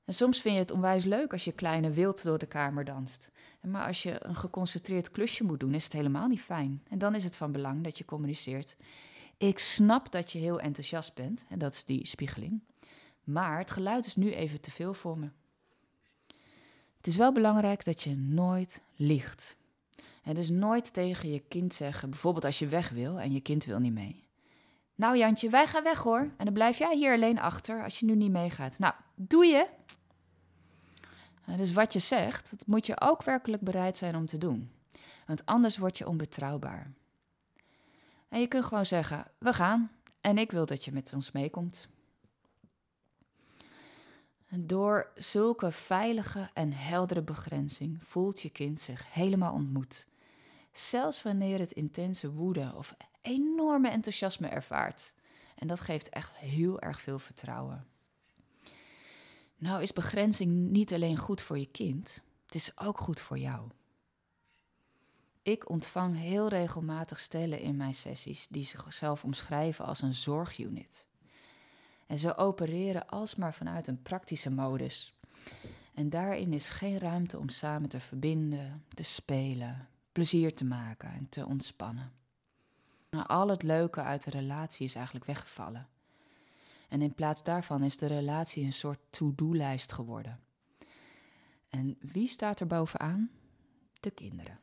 En 0.04 0.14
soms 0.14 0.40
vind 0.40 0.54
je 0.54 0.60
het 0.60 0.70
onwijs 0.70 1.04
leuk 1.04 1.32
als 1.32 1.44
je 1.44 1.52
kleine 1.52 1.90
wild 1.90 2.22
door 2.22 2.38
de 2.38 2.46
kamer 2.46 2.84
danst. 2.84 3.30
Maar 3.60 3.86
als 3.86 4.02
je 4.02 4.24
een 4.24 4.36
geconcentreerd 4.36 5.10
klusje 5.10 5.44
moet 5.44 5.60
doen, 5.60 5.74
is 5.74 5.84
het 5.84 5.92
helemaal 5.92 6.28
niet 6.28 6.40
fijn. 6.40 6.82
En 6.88 6.98
dan 6.98 7.14
is 7.14 7.24
het 7.24 7.36
van 7.36 7.52
belang 7.52 7.84
dat 7.84 7.98
je 7.98 8.04
communiceert. 8.04 8.76
Ik 9.36 9.58
snap 9.58 10.12
dat 10.12 10.32
je 10.32 10.38
heel 10.38 10.60
enthousiast 10.60 11.14
bent, 11.14 11.44
en 11.48 11.58
dat 11.58 11.74
is 11.74 11.84
die 11.84 12.06
spiegeling. 12.06 12.60
Maar 13.24 13.58
het 13.58 13.70
geluid 13.70 14.06
is 14.06 14.16
nu 14.16 14.32
even 14.32 14.60
te 14.60 14.70
veel 14.70 14.94
voor 14.94 15.18
me. 15.18 15.30
Het 16.96 17.06
is 17.06 17.16
wel 17.16 17.32
belangrijk 17.32 17.84
dat 17.84 18.02
je 18.02 18.16
nooit 18.16 18.82
liegt. 18.96 19.56
En 20.22 20.34
dus 20.34 20.50
nooit 20.50 20.92
tegen 20.92 21.32
je 21.32 21.42
kind 21.48 21.74
zeggen, 21.74 22.10
bijvoorbeeld 22.10 22.44
als 22.44 22.58
je 22.58 22.66
weg 22.66 22.90
wil 22.90 23.20
en 23.20 23.32
je 23.32 23.40
kind 23.40 23.64
wil 23.64 23.78
niet 23.78 23.92
mee. 23.92 24.24
Nou 24.94 25.16
Jantje, 25.16 25.50
wij 25.50 25.66
gaan 25.66 25.82
weg 25.82 26.02
hoor. 26.02 26.20
En 26.36 26.44
dan 26.44 26.54
blijf 26.54 26.78
jij 26.78 26.96
hier 26.96 27.14
alleen 27.14 27.40
achter 27.40 27.82
als 27.82 28.00
je 28.00 28.06
nu 28.06 28.14
niet 28.14 28.30
meegaat. 28.30 28.78
Nou, 28.78 28.94
doe 29.14 29.46
je. 29.46 29.66
Dus 31.56 31.72
wat 31.72 31.92
je 31.92 31.98
zegt, 31.98 32.50
dat 32.50 32.66
moet 32.66 32.86
je 32.86 33.00
ook 33.00 33.22
werkelijk 33.22 33.62
bereid 33.62 33.96
zijn 33.96 34.16
om 34.16 34.26
te 34.26 34.38
doen. 34.38 34.70
Want 35.26 35.46
anders 35.46 35.76
word 35.76 35.98
je 35.98 36.08
onbetrouwbaar. 36.08 36.92
En 38.28 38.40
je 38.40 38.46
kunt 38.46 38.64
gewoon 38.64 38.86
zeggen: 38.86 39.26
We 39.38 39.52
gaan 39.52 39.90
en 40.20 40.38
ik 40.38 40.50
wil 40.50 40.66
dat 40.66 40.84
je 40.84 40.92
met 40.92 41.12
ons 41.14 41.32
meekomt. 41.32 41.88
door 44.54 45.10
zulke 45.14 45.70
veilige 45.70 46.50
en 46.54 46.72
heldere 46.72 47.22
begrenzing 47.22 47.98
voelt 48.02 48.40
je 48.40 48.50
kind 48.50 48.80
zich 48.80 49.12
helemaal 49.12 49.52
ontmoet. 49.52 50.06
Zelfs 50.72 51.22
wanneer 51.22 51.58
het 51.58 51.72
intense 51.72 52.32
woede 52.32 52.72
of 52.76 52.94
enorme 53.22 53.88
enthousiasme 53.88 54.48
ervaart. 54.48 55.12
En 55.54 55.66
dat 55.66 55.80
geeft 55.80 56.08
echt 56.08 56.36
heel 56.36 56.80
erg 56.80 57.00
veel 57.00 57.18
vertrouwen. 57.18 57.86
Nou 59.56 59.82
is 59.82 59.92
begrenzing 59.92 60.70
niet 60.70 60.92
alleen 60.92 61.18
goed 61.18 61.42
voor 61.42 61.58
je 61.58 61.70
kind, 61.70 62.22
het 62.46 62.54
is 62.54 62.78
ook 62.78 62.98
goed 62.98 63.20
voor 63.20 63.38
jou. 63.38 63.68
Ik 65.42 65.68
ontvang 65.68 66.16
heel 66.16 66.48
regelmatig 66.48 67.20
stellen 67.20 67.60
in 67.60 67.76
mijn 67.76 67.94
sessies 67.94 68.48
die 68.48 68.64
zichzelf 68.64 69.24
omschrijven 69.24 69.84
als 69.84 70.02
een 70.02 70.14
zorgunit. 70.14 71.06
En 72.06 72.18
ze 72.18 72.36
opereren 72.36 73.06
alsmaar 73.06 73.54
vanuit 73.54 73.86
een 73.86 74.02
praktische 74.02 74.50
modus. 74.50 75.16
En 75.94 76.10
daarin 76.10 76.52
is 76.52 76.68
geen 76.68 76.98
ruimte 76.98 77.38
om 77.38 77.48
samen 77.48 77.88
te 77.88 78.00
verbinden, 78.00 78.84
te 78.94 79.02
spelen, 79.02 79.88
plezier 80.12 80.54
te 80.54 80.64
maken 80.64 81.12
en 81.12 81.28
te 81.28 81.46
ontspannen. 81.46 82.12
Nou, 83.12 83.26
al 83.26 83.48
het 83.48 83.62
leuke 83.62 84.02
uit 84.02 84.24
de 84.24 84.30
relatie 84.30 84.86
is 84.86 84.94
eigenlijk 84.94 85.24
weggevallen. 85.26 85.88
En 86.88 87.02
in 87.02 87.14
plaats 87.14 87.42
daarvan 87.42 87.82
is 87.82 87.96
de 87.96 88.06
relatie 88.06 88.64
een 88.64 88.72
soort 88.72 88.98
to-do-lijst 89.10 89.92
geworden. 89.92 90.40
En 91.68 91.98
wie 92.00 92.28
staat 92.28 92.60
er 92.60 92.66
bovenaan? 92.66 93.30
De 94.00 94.10
kinderen. 94.10 94.58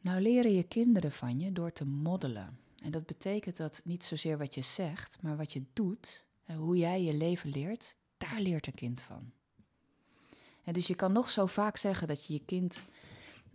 Nou 0.00 0.20
leren 0.20 0.52
je 0.52 0.62
kinderen 0.62 1.12
van 1.12 1.40
je 1.40 1.52
door 1.52 1.72
te 1.72 1.84
moddelen. 1.84 2.58
En 2.82 2.90
dat 2.90 3.06
betekent 3.06 3.56
dat 3.56 3.80
niet 3.84 4.04
zozeer 4.04 4.38
wat 4.38 4.54
je 4.54 4.62
zegt, 4.62 5.22
maar 5.22 5.36
wat 5.36 5.52
je 5.52 5.64
doet, 5.72 6.26
en 6.44 6.56
hoe 6.56 6.76
jij 6.76 7.02
je 7.02 7.14
leven 7.14 7.50
leert, 7.50 7.96
daar 8.18 8.40
leert 8.40 8.66
een 8.66 8.74
kind 8.74 9.00
van. 9.00 9.32
En 10.64 10.72
dus 10.72 10.86
je 10.86 10.94
kan 10.94 11.12
nog 11.12 11.30
zo 11.30 11.46
vaak 11.46 11.76
zeggen 11.76 12.08
dat 12.08 12.26
je 12.26 12.32
je 12.32 12.44
kind 12.44 12.86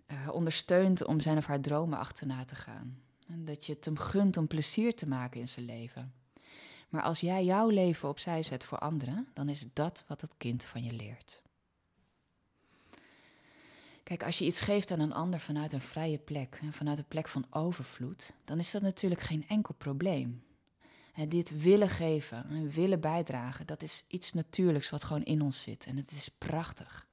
uh, 0.07 0.29
ondersteunt 0.31 1.05
om 1.05 1.19
zijn 1.19 1.37
of 1.37 1.45
haar 1.45 1.61
dromen 1.61 1.99
achterna 1.99 2.45
te 2.45 2.55
gaan. 2.55 3.01
En 3.27 3.45
dat 3.45 3.65
je 3.65 3.73
het 3.73 3.85
hem 3.85 3.97
gunt 3.97 4.37
om 4.37 4.47
plezier 4.47 4.95
te 4.95 5.07
maken 5.07 5.39
in 5.39 5.47
zijn 5.47 5.65
leven. 5.65 6.13
Maar 6.89 7.01
als 7.01 7.19
jij 7.19 7.45
jouw 7.45 7.69
leven 7.69 8.09
opzij 8.09 8.43
zet 8.43 8.63
voor 8.63 8.77
anderen, 8.79 9.27
dan 9.33 9.49
is 9.49 9.65
dat 9.73 10.03
wat 10.07 10.21
het 10.21 10.33
kind 10.37 10.65
van 10.65 10.83
je 10.83 10.91
leert. 10.91 11.41
Kijk, 14.03 14.23
als 14.23 14.37
je 14.37 14.45
iets 14.45 14.61
geeft 14.61 14.91
aan 14.91 14.99
een 14.99 15.13
ander 15.13 15.39
vanuit 15.39 15.73
een 15.73 15.81
vrije 15.81 16.17
plek, 16.17 16.59
vanuit 16.71 16.97
een 16.97 17.07
plek 17.07 17.27
van 17.27 17.45
overvloed, 17.49 18.33
dan 18.45 18.59
is 18.59 18.71
dat 18.71 18.81
natuurlijk 18.81 19.21
geen 19.21 19.45
enkel 19.47 19.73
probleem. 19.73 20.43
Dit 21.27 21.61
willen 21.61 21.89
geven 21.89 22.49
en 22.49 22.69
willen 22.69 22.99
bijdragen, 22.99 23.67
dat 23.67 23.81
is 23.81 24.05
iets 24.07 24.33
natuurlijks 24.33 24.89
wat 24.89 25.03
gewoon 25.03 25.23
in 25.23 25.41
ons 25.41 25.61
zit 25.61 25.85
en 25.85 25.97
het 25.97 26.11
is 26.11 26.29
prachtig. 26.29 27.07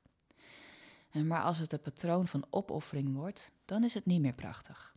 En 1.15 1.27
maar 1.27 1.43
als 1.43 1.59
het 1.59 1.73
een 1.73 1.81
patroon 1.81 2.29
van 2.29 2.47
opoffering 2.51 3.15
wordt, 3.15 3.51
dan 3.65 3.85
is 3.85 3.95
het 3.95 4.07
niet 4.07 4.21
meer 4.21 4.35
prachtig. 4.35 4.95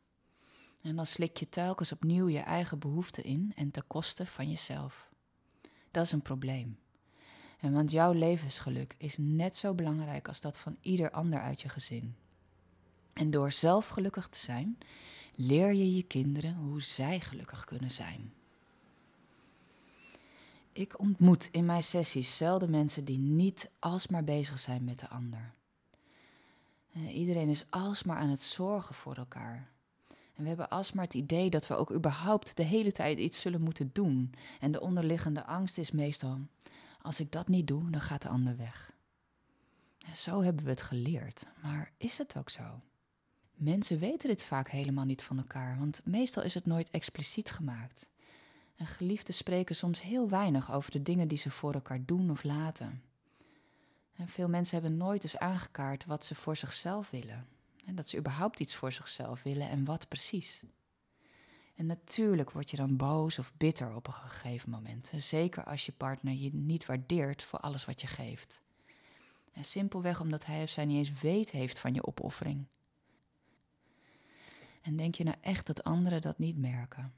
En 0.81 0.95
dan 0.95 1.05
slik 1.05 1.37
je 1.37 1.49
telkens 1.49 1.91
opnieuw 1.91 2.27
je 2.27 2.39
eigen 2.39 2.79
behoeften 2.79 3.23
in 3.23 3.51
en 3.55 3.71
ten 3.71 3.87
koste 3.87 4.25
van 4.25 4.49
jezelf. 4.49 5.09
Dat 5.91 6.05
is 6.05 6.11
een 6.11 6.21
probleem. 6.21 6.79
En 7.59 7.73
want 7.73 7.91
jouw 7.91 8.11
levensgeluk 8.11 8.95
is 8.97 9.15
net 9.19 9.55
zo 9.55 9.73
belangrijk 9.73 10.27
als 10.27 10.41
dat 10.41 10.59
van 10.59 10.77
ieder 10.81 11.11
ander 11.11 11.39
uit 11.39 11.61
je 11.61 11.69
gezin. 11.69 12.15
En 13.13 13.31
door 13.31 13.51
zelf 13.51 13.87
gelukkig 13.87 14.27
te 14.27 14.39
zijn, 14.39 14.77
leer 15.35 15.73
je 15.73 15.95
je 15.95 16.03
kinderen 16.03 16.55
hoe 16.55 16.81
zij 16.81 17.19
gelukkig 17.19 17.63
kunnen 17.63 17.91
zijn. 17.91 18.33
Ik 20.73 20.99
ontmoet 20.99 21.49
in 21.51 21.65
mijn 21.65 21.83
sessies 21.83 22.37
zelden 22.37 22.69
mensen 22.69 23.05
die 23.05 23.19
niet 23.19 23.69
alsmaar 23.79 24.23
bezig 24.23 24.59
zijn 24.59 24.83
met 24.83 24.99
de 24.99 25.07
ander. 25.07 25.55
Iedereen 27.05 27.49
is 27.49 27.65
alsmaar 27.69 28.17
aan 28.17 28.29
het 28.29 28.41
zorgen 28.41 28.95
voor 28.95 29.15
elkaar. 29.15 29.69
En 30.07 30.43
we 30.43 30.47
hebben 30.47 30.69
alsmaar 30.69 31.03
het 31.03 31.13
idee 31.13 31.49
dat 31.49 31.67
we 31.67 31.75
ook 31.75 31.91
überhaupt 31.91 32.57
de 32.57 32.63
hele 32.63 32.91
tijd 32.91 33.19
iets 33.19 33.39
zullen 33.39 33.61
moeten 33.61 33.89
doen. 33.93 34.33
En 34.59 34.71
de 34.71 34.81
onderliggende 34.81 35.45
angst 35.45 35.77
is 35.77 35.91
meestal: 35.91 36.39
als 37.01 37.19
ik 37.19 37.31
dat 37.31 37.47
niet 37.47 37.67
doe, 37.67 37.89
dan 37.89 38.01
gaat 38.01 38.21
de 38.21 38.27
ander 38.27 38.57
weg. 38.57 38.95
En 40.07 40.15
zo 40.15 40.41
hebben 40.41 40.63
we 40.63 40.69
het 40.69 40.81
geleerd, 40.81 41.47
maar 41.63 41.91
is 41.97 42.17
het 42.17 42.37
ook 42.37 42.49
zo? 42.49 42.81
Mensen 43.53 43.99
weten 43.99 44.29
dit 44.29 44.43
vaak 44.43 44.69
helemaal 44.69 45.05
niet 45.05 45.23
van 45.23 45.37
elkaar, 45.37 45.77
want 45.79 46.01
meestal 46.05 46.43
is 46.43 46.53
het 46.53 46.65
nooit 46.65 46.89
expliciet 46.89 47.51
gemaakt. 47.51 48.09
En 48.75 48.85
geliefden 48.85 49.33
spreken 49.33 49.75
soms 49.75 50.01
heel 50.01 50.29
weinig 50.29 50.71
over 50.71 50.91
de 50.91 51.01
dingen 51.01 51.27
die 51.27 51.37
ze 51.37 51.51
voor 51.51 51.73
elkaar 51.73 52.05
doen 52.05 52.31
of 52.31 52.43
laten. 52.43 53.01
Veel 54.25 54.47
mensen 54.47 54.79
hebben 54.79 54.97
nooit 54.97 55.23
eens 55.23 55.37
aangekaart 55.37 56.05
wat 56.05 56.25
ze 56.25 56.35
voor 56.35 56.55
zichzelf 56.55 57.09
willen. 57.09 57.47
En 57.85 57.95
dat 57.95 58.07
ze 58.07 58.17
überhaupt 58.17 58.59
iets 58.59 58.75
voor 58.75 58.91
zichzelf 58.91 59.43
willen 59.43 59.69
en 59.69 59.85
wat 59.85 60.07
precies. 60.07 60.63
En 61.75 61.85
natuurlijk 61.85 62.51
word 62.51 62.69
je 62.69 62.77
dan 62.77 62.97
boos 62.97 63.39
of 63.39 63.53
bitter 63.57 63.95
op 63.95 64.07
een 64.07 64.13
gegeven 64.13 64.69
moment. 64.69 65.11
Zeker 65.15 65.63
als 65.63 65.85
je 65.85 65.91
partner 65.91 66.33
je 66.33 66.53
niet 66.53 66.85
waardeert 66.85 67.43
voor 67.43 67.59
alles 67.59 67.85
wat 67.85 68.01
je 68.01 68.07
geeft. 68.07 68.61
En 69.51 69.63
simpelweg 69.63 70.21
omdat 70.21 70.45
hij 70.45 70.63
of 70.63 70.69
zij 70.69 70.85
niet 70.85 70.97
eens 70.97 71.21
weet 71.21 71.51
heeft 71.51 71.79
van 71.79 71.93
je 71.93 72.05
opoffering. 72.05 72.65
En 74.81 74.95
denk 74.95 75.15
je 75.15 75.23
nou 75.23 75.37
echt 75.41 75.67
dat 75.67 75.83
anderen 75.83 76.21
dat 76.21 76.37
niet 76.37 76.57
merken? 76.57 77.13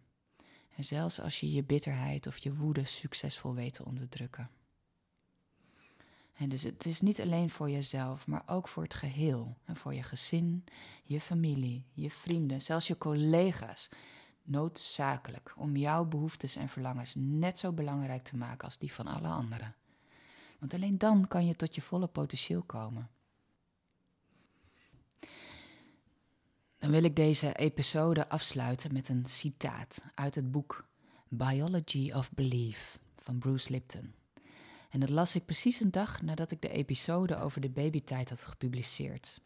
En 0.76 0.86
zelfs 0.86 1.22
als 1.22 1.40
je 1.40 1.52
je 1.52 1.64
bitterheid 1.64 2.28
of 2.28 2.38
je 2.38 2.54
woede 2.54 2.86
succesvol 2.86 3.54
weet 3.54 3.74
te 3.74 3.86
onderdrukken. 3.86 4.50
En 6.40 6.50
dus 6.50 6.64
het 6.64 6.86
is 6.86 7.02
niet 7.02 7.22
alleen 7.22 7.50
voor 7.50 7.70
jezelf, 7.70 8.28
maar 8.28 8.44
ook 8.46 8.68
voor 8.68 8.84
het 8.84 8.94
geheel. 8.94 9.58
En 9.66 9.76
voor 9.76 9.94
je 9.94 10.04
gezin, 10.04 10.64
je 11.04 11.22
familie, 11.22 11.86
je 11.94 12.10
vrienden, 12.10 12.62
zelfs 12.62 12.88
je 12.88 12.98
collega's. 12.98 13.90
Noodzakelijk 14.44 15.54
om 15.58 15.76
jouw 15.76 16.06
behoeftes 16.06 16.56
en 16.56 16.70
verlangens 16.70 17.16
net 17.18 17.60
zo 17.60 17.72
belangrijk 17.72 18.24
te 18.24 18.38
maken 18.38 18.66
als 18.66 18.78
die 18.78 18.94
van 18.94 19.08
alle 19.08 19.28
anderen. 19.28 19.76
Want 20.60 20.74
alleen 20.74 20.98
dan 20.98 21.28
kan 21.28 21.46
je 21.46 21.56
tot 21.56 21.76
je 21.76 21.82
volle 21.82 22.08
potentieel 22.08 22.62
komen. 22.62 23.10
Dan 26.78 26.92
wil 26.92 27.04
ik 27.04 27.16
deze 27.16 27.54
episode 27.54 28.30
afsluiten 28.30 28.94
met 28.94 29.10
een 29.10 29.26
citaat 29.26 30.06
uit 30.16 30.36
het 30.36 30.52
boek 30.52 30.88
Biology 31.28 32.12
of 32.12 32.32
Belief 32.32 33.00
van 33.16 33.38
Bruce 33.38 33.72
Lipton. 33.72 34.19
En 34.90 35.00
dat 35.00 35.10
las 35.10 35.36
ik 35.36 35.46
precies 35.46 35.80
een 35.80 35.92
dag 35.92 36.22
nadat 36.22 36.52
ik 36.52 36.62
de 36.62 36.70
episode 36.70 37.38
over 37.38 37.62
de 37.62 37.70
babytijd 37.70 38.30
had 38.30 38.44
gepubliceerd. 38.44 39.42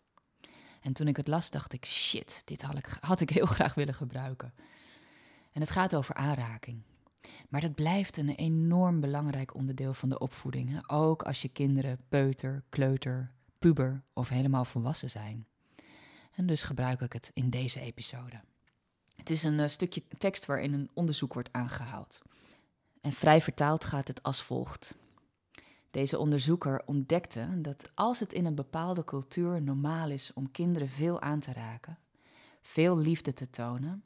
En 0.81 0.93
toen 0.93 1.07
ik 1.07 1.17
het 1.17 1.27
las, 1.27 1.49
dacht 1.49 1.73
ik: 1.73 1.85
shit, 1.85 2.41
dit 2.45 2.61
had 2.61 2.77
ik, 2.77 2.97
had 2.99 3.21
ik 3.21 3.29
heel 3.29 3.45
graag 3.55 3.73
willen 3.73 3.93
gebruiken. 3.93 4.53
En 5.51 5.61
het 5.61 5.69
gaat 5.69 5.95
over 5.95 6.15
aanraking. 6.15 6.81
Maar 7.49 7.61
dat 7.61 7.75
blijft 7.75 8.17
een 8.17 8.29
enorm 8.29 8.99
belangrijk 8.99 9.55
onderdeel 9.55 9.93
van 9.93 10.09
de 10.09 10.19
opvoeding. 10.19 10.89
Ook 10.89 11.23
als 11.23 11.41
je 11.41 11.49
kinderen 11.49 11.99
peuter, 12.09 12.63
kleuter, 12.69 13.31
puber 13.59 14.03
of 14.13 14.29
helemaal 14.29 14.65
volwassen 14.65 15.09
zijn. 15.09 15.47
En 16.31 16.45
dus 16.45 16.63
gebruik 16.63 17.01
ik 17.01 17.13
het 17.13 17.31
in 17.33 17.49
deze 17.49 17.79
episode. 17.79 18.41
Het 19.15 19.29
is 19.29 19.43
een 19.43 19.59
uh, 19.59 19.67
stukje 19.67 20.03
tekst 20.17 20.45
waarin 20.45 20.73
een 20.73 20.89
onderzoek 20.93 21.33
wordt 21.33 21.53
aangehaald. 21.53 22.21
En 23.01 23.11
vrij 23.11 23.41
vertaald 23.41 23.85
gaat 23.85 24.07
het 24.07 24.23
als 24.23 24.41
volgt. 24.41 24.95
Deze 25.93 26.17
onderzoeker 26.17 26.81
ontdekte 26.85 27.61
dat 27.61 27.91
als 27.93 28.19
het 28.19 28.33
in 28.33 28.45
een 28.45 28.55
bepaalde 28.55 29.03
cultuur 29.03 29.61
normaal 29.61 30.09
is 30.09 30.33
om 30.33 30.51
kinderen 30.51 30.89
veel 30.89 31.21
aan 31.21 31.39
te 31.39 31.53
raken, 31.53 31.97
veel 32.61 32.97
liefde 32.97 33.33
te 33.33 33.49
tonen 33.49 34.03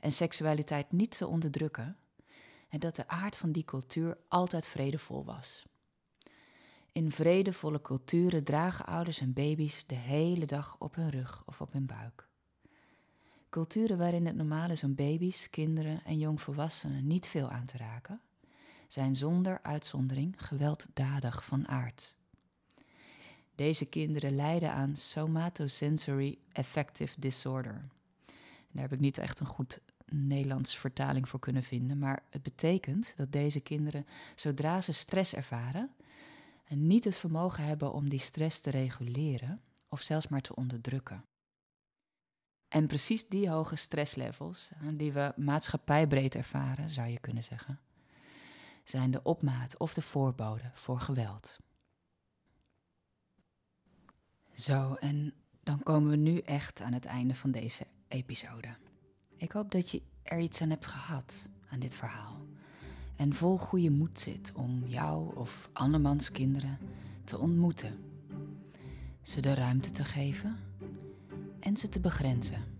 en 0.00 0.12
seksualiteit 0.12 0.92
niet 0.92 1.16
te 1.16 1.26
onderdrukken, 1.26 1.96
en 2.68 2.78
dat 2.78 2.96
de 2.96 3.08
aard 3.08 3.36
van 3.36 3.52
die 3.52 3.64
cultuur 3.64 4.18
altijd 4.28 4.66
vredevol 4.66 5.24
was. 5.24 5.66
In 6.92 7.10
vredevolle 7.12 7.82
culturen 7.82 8.44
dragen 8.44 8.86
ouders 8.86 9.20
en 9.20 9.32
baby's 9.32 9.86
de 9.86 9.94
hele 9.94 10.46
dag 10.46 10.76
op 10.78 10.94
hun 10.94 11.10
rug 11.10 11.42
of 11.46 11.60
op 11.60 11.72
hun 11.72 11.86
buik. 11.86 12.28
Culturen 13.50 13.98
waarin 13.98 14.26
het 14.26 14.36
normaal 14.36 14.70
is 14.70 14.84
om 14.84 14.94
baby's, 14.94 15.50
kinderen 15.50 16.04
en 16.04 16.18
jongvolwassenen 16.18 17.06
niet 17.06 17.26
veel 17.26 17.50
aan 17.50 17.66
te 17.66 17.76
raken, 17.76 18.20
zijn 18.88 19.16
zonder 19.16 19.62
uitzondering 19.62 20.34
gewelddadig 20.36 21.44
van 21.44 21.68
aard. 21.68 22.16
Deze 23.54 23.88
kinderen 23.88 24.34
lijden 24.34 24.72
aan 24.72 24.96
somatosensory 24.96 26.38
affective 26.52 27.20
disorder. 27.20 27.88
Daar 28.70 28.82
heb 28.82 28.92
ik 28.92 29.00
niet 29.00 29.18
echt 29.18 29.40
een 29.40 29.46
goed 29.46 29.80
Nederlands 30.10 30.78
vertaling 30.78 31.28
voor 31.28 31.40
kunnen 31.40 31.62
vinden, 31.62 31.98
maar 31.98 32.22
het 32.30 32.42
betekent 32.42 33.12
dat 33.16 33.32
deze 33.32 33.60
kinderen, 33.60 34.06
zodra 34.34 34.80
ze 34.80 34.92
stress 34.92 35.34
ervaren, 35.34 35.90
niet 36.68 37.04
het 37.04 37.16
vermogen 37.16 37.64
hebben 37.64 37.92
om 37.92 38.08
die 38.08 38.18
stress 38.18 38.60
te 38.60 38.70
reguleren 38.70 39.60
of 39.88 40.02
zelfs 40.02 40.28
maar 40.28 40.40
te 40.40 40.54
onderdrukken. 40.54 41.24
En 42.68 42.86
precies 42.86 43.28
die 43.28 43.50
hoge 43.50 43.76
stresslevels, 43.76 44.70
die 44.92 45.12
we 45.12 45.32
maatschappijbreed 45.36 46.34
ervaren, 46.34 46.90
zou 46.90 47.08
je 47.08 47.18
kunnen 47.18 47.44
zeggen, 47.44 47.80
zijn 48.88 49.10
de 49.10 49.22
opmaat 49.22 49.76
of 49.76 49.94
de 49.94 50.02
voorbode 50.02 50.70
voor 50.74 51.00
geweld. 51.00 51.58
Zo, 54.54 54.94
en 54.94 55.34
dan 55.62 55.82
komen 55.82 56.10
we 56.10 56.16
nu 56.16 56.38
echt 56.38 56.80
aan 56.80 56.92
het 56.92 57.04
einde 57.04 57.34
van 57.34 57.50
deze 57.50 57.86
episode. 58.08 58.76
Ik 59.36 59.52
hoop 59.52 59.70
dat 59.70 59.90
je 59.90 60.02
er 60.22 60.38
iets 60.38 60.60
aan 60.60 60.70
hebt 60.70 60.86
gehad 60.86 61.48
aan 61.68 61.78
dit 61.78 61.94
verhaal. 61.94 62.46
En 63.16 63.34
vol 63.34 63.56
goede 63.56 63.90
moed 63.90 64.20
zit 64.20 64.52
om 64.54 64.86
jou 64.86 65.36
of 65.36 65.68
andermans 65.72 66.30
kinderen 66.30 66.78
te 67.24 67.38
ontmoeten. 67.38 67.98
Ze 69.22 69.40
de 69.40 69.54
ruimte 69.54 69.90
te 69.90 70.04
geven 70.04 70.56
en 71.60 71.76
ze 71.76 71.88
te 71.88 72.00
begrenzen. 72.00 72.75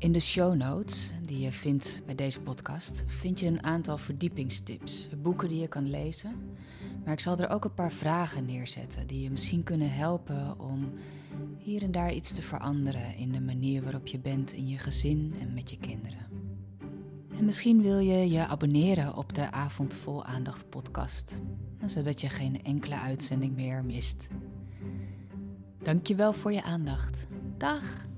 In 0.00 0.12
de 0.12 0.20
show 0.20 0.54
notes 0.54 1.12
die 1.22 1.40
je 1.40 1.52
vindt 1.52 2.02
bij 2.06 2.14
deze 2.14 2.40
podcast 2.40 3.04
vind 3.06 3.40
je 3.40 3.46
een 3.46 3.62
aantal 3.62 3.98
verdiepingstips, 3.98 5.08
boeken 5.22 5.48
die 5.48 5.60
je 5.60 5.68
kan 5.68 5.90
lezen. 5.90 6.34
Maar 7.04 7.12
ik 7.12 7.20
zal 7.20 7.38
er 7.38 7.48
ook 7.48 7.64
een 7.64 7.74
paar 7.74 7.92
vragen 7.92 8.44
neerzetten 8.44 9.06
die 9.06 9.22
je 9.22 9.30
misschien 9.30 9.62
kunnen 9.62 9.92
helpen 9.92 10.60
om 10.60 10.92
hier 11.58 11.82
en 11.82 11.92
daar 11.92 12.12
iets 12.12 12.32
te 12.32 12.42
veranderen 12.42 13.16
in 13.16 13.32
de 13.32 13.40
manier 13.40 13.82
waarop 13.82 14.06
je 14.06 14.18
bent 14.18 14.52
in 14.52 14.68
je 14.68 14.78
gezin 14.78 15.34
en 15.40 15.54
met 15.54 15.70
je 15.70 15.78
kinderen. 15.78 16.26
En 17.36 17.44
misschien 17.44 17.82
wil 17.82 17.98
je 17.98 18.30
je 18.30 18.46
abonneren 18.46 19.16
op 19.16 19.34
de 19.34 19.50
Avond 19.50 19.94
Vol 19.94 20.24
Aandacht 20.24 20.68
podcast, 20.68 21.40
zodat 21.84 22.20
je 22.20 22.28
geen 22.28 22.64
enkele 22.64 22.98
uitzending 22.98 23.54
meer 23.54 23.84
mist. 23.84 24.28
Dankjewel 25.82 26.32
voor 26.32 26.52
je 26.52 26.62
aandacht. 26.62 27.26
Dag! 27.56 28.08